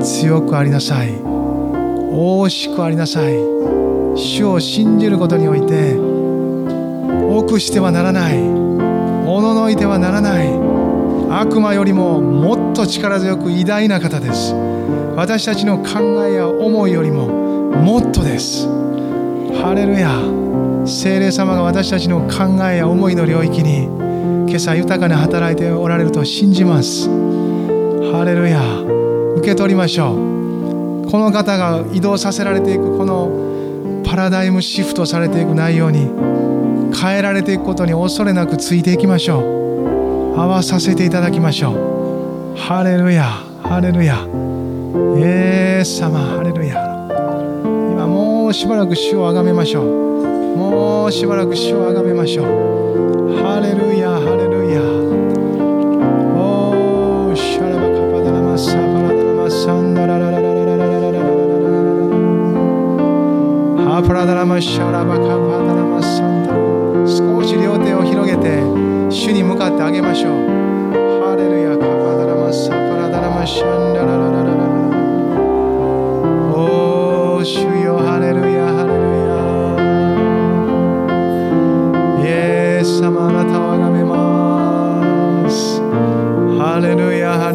[0.01, 1.09] 強くありなさい。
[2.13, 3.33] 大しくありなさい。
[4.15, 8.39] 主を信じることにおいて臆してはならない。
[8.39, 10.47] おののいてはならない。
[11.29, 14.53] 悪魔よりももっと力強く偉大な方です。
[15.17, 17.34] 私たちの考えや思いよりも
[17.83, 18.67] もっとです。
[19.61, 20.09] ハレルヤ。
[20.87, 23.85] 精霊様が私たちの考えや思いの領域に
[24.47, 27.09] 今朝豊かに働いておられると信じます。
[28.11, 28.61] ハレルヤ。
[29.37, 31.09] 受け取りましょう。
[31.09, 36.09] この方が移動させられていくこのパラダイムシフトされていく内容に
[36.95, 39.39] 変えられていくことに恐れなくついていきましょ
[40.35, 40.39] う。
[40.39, 42.57] 合わさせていただきましょう。
[42.57, 43.55] ハレルヤ。
[43.67, 45.23] ハレルヤイ
[45.79, 46.54] エス様ハレルヤ。
[48.45, 49.85] もうしばらく主をあがめましょう。
[50.55, 52.45] もうしばらく主をあがめましょう。
[53.41, 54.81] ハレルヤハレルヤ。
[56.37, 61.25] おーシャラバカパダラマサパラダラマサンダラララララララララララ
[63.89, 65.27] ハプラダラマシャラバカパ
[65.65, 66.53] ダラマサンダ
[67.09, 68.61] 少し両手を広げて
[69.09, 70.33] 主に向かってあげましょう
[71.25, 74.54] ハレルヤカパダラマサパラダラマシャンダララララ
[82.25, 85.79] イエス様あなたをあがめます
[86.59, 87.54] ハレルヤハレ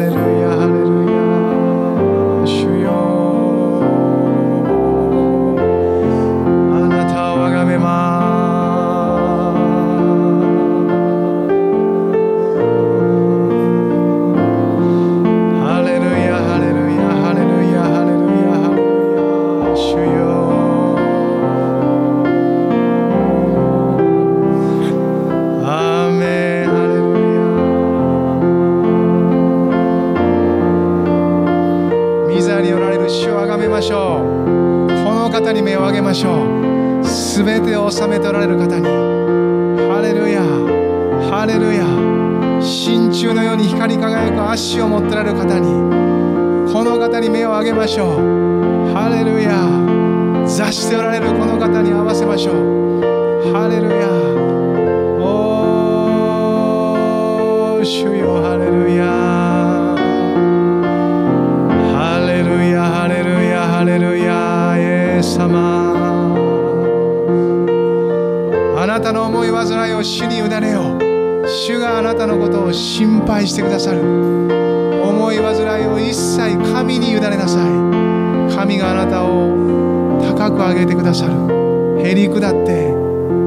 [73.61, 74.01] してくださる。
[74.01, 78.55] 思い煩いを一切神に委ねなさい。
[78.55, 82.01] 神があなたを高く上げてくださる。
[82.01, 82.91] へり下って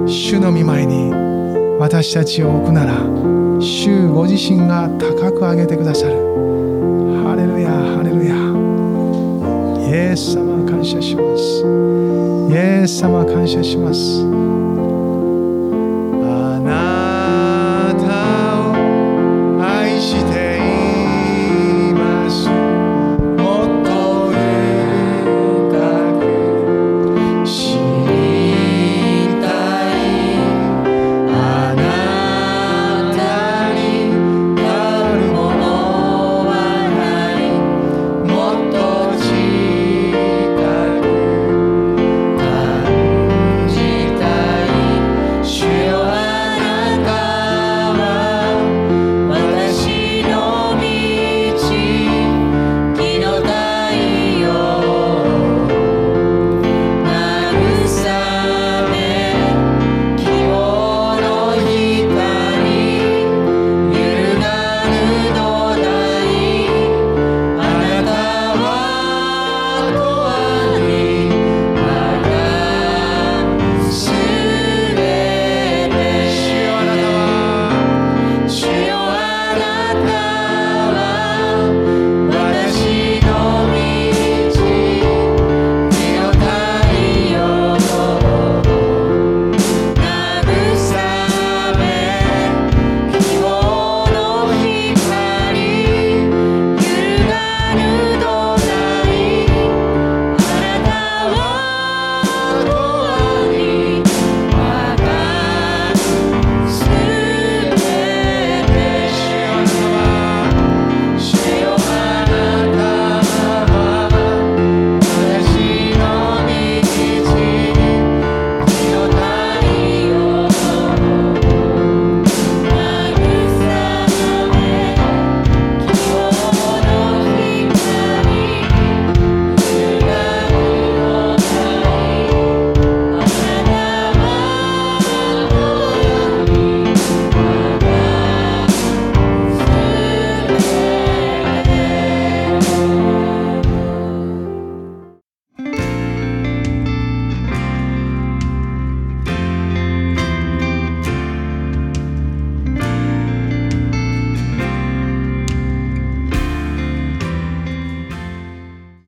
[0.07, 1.11] 主の御前に
[1.79, 2.95] 私たちを置くなら
[3.61, 6.13] 主ご自身が高く上げてくださる。
[7.25, 8.35] ハレルヤハレルヤ。
[9.91, 11.65] イエス様感謝します。
[12.53, 14.64] イエス様感謝します。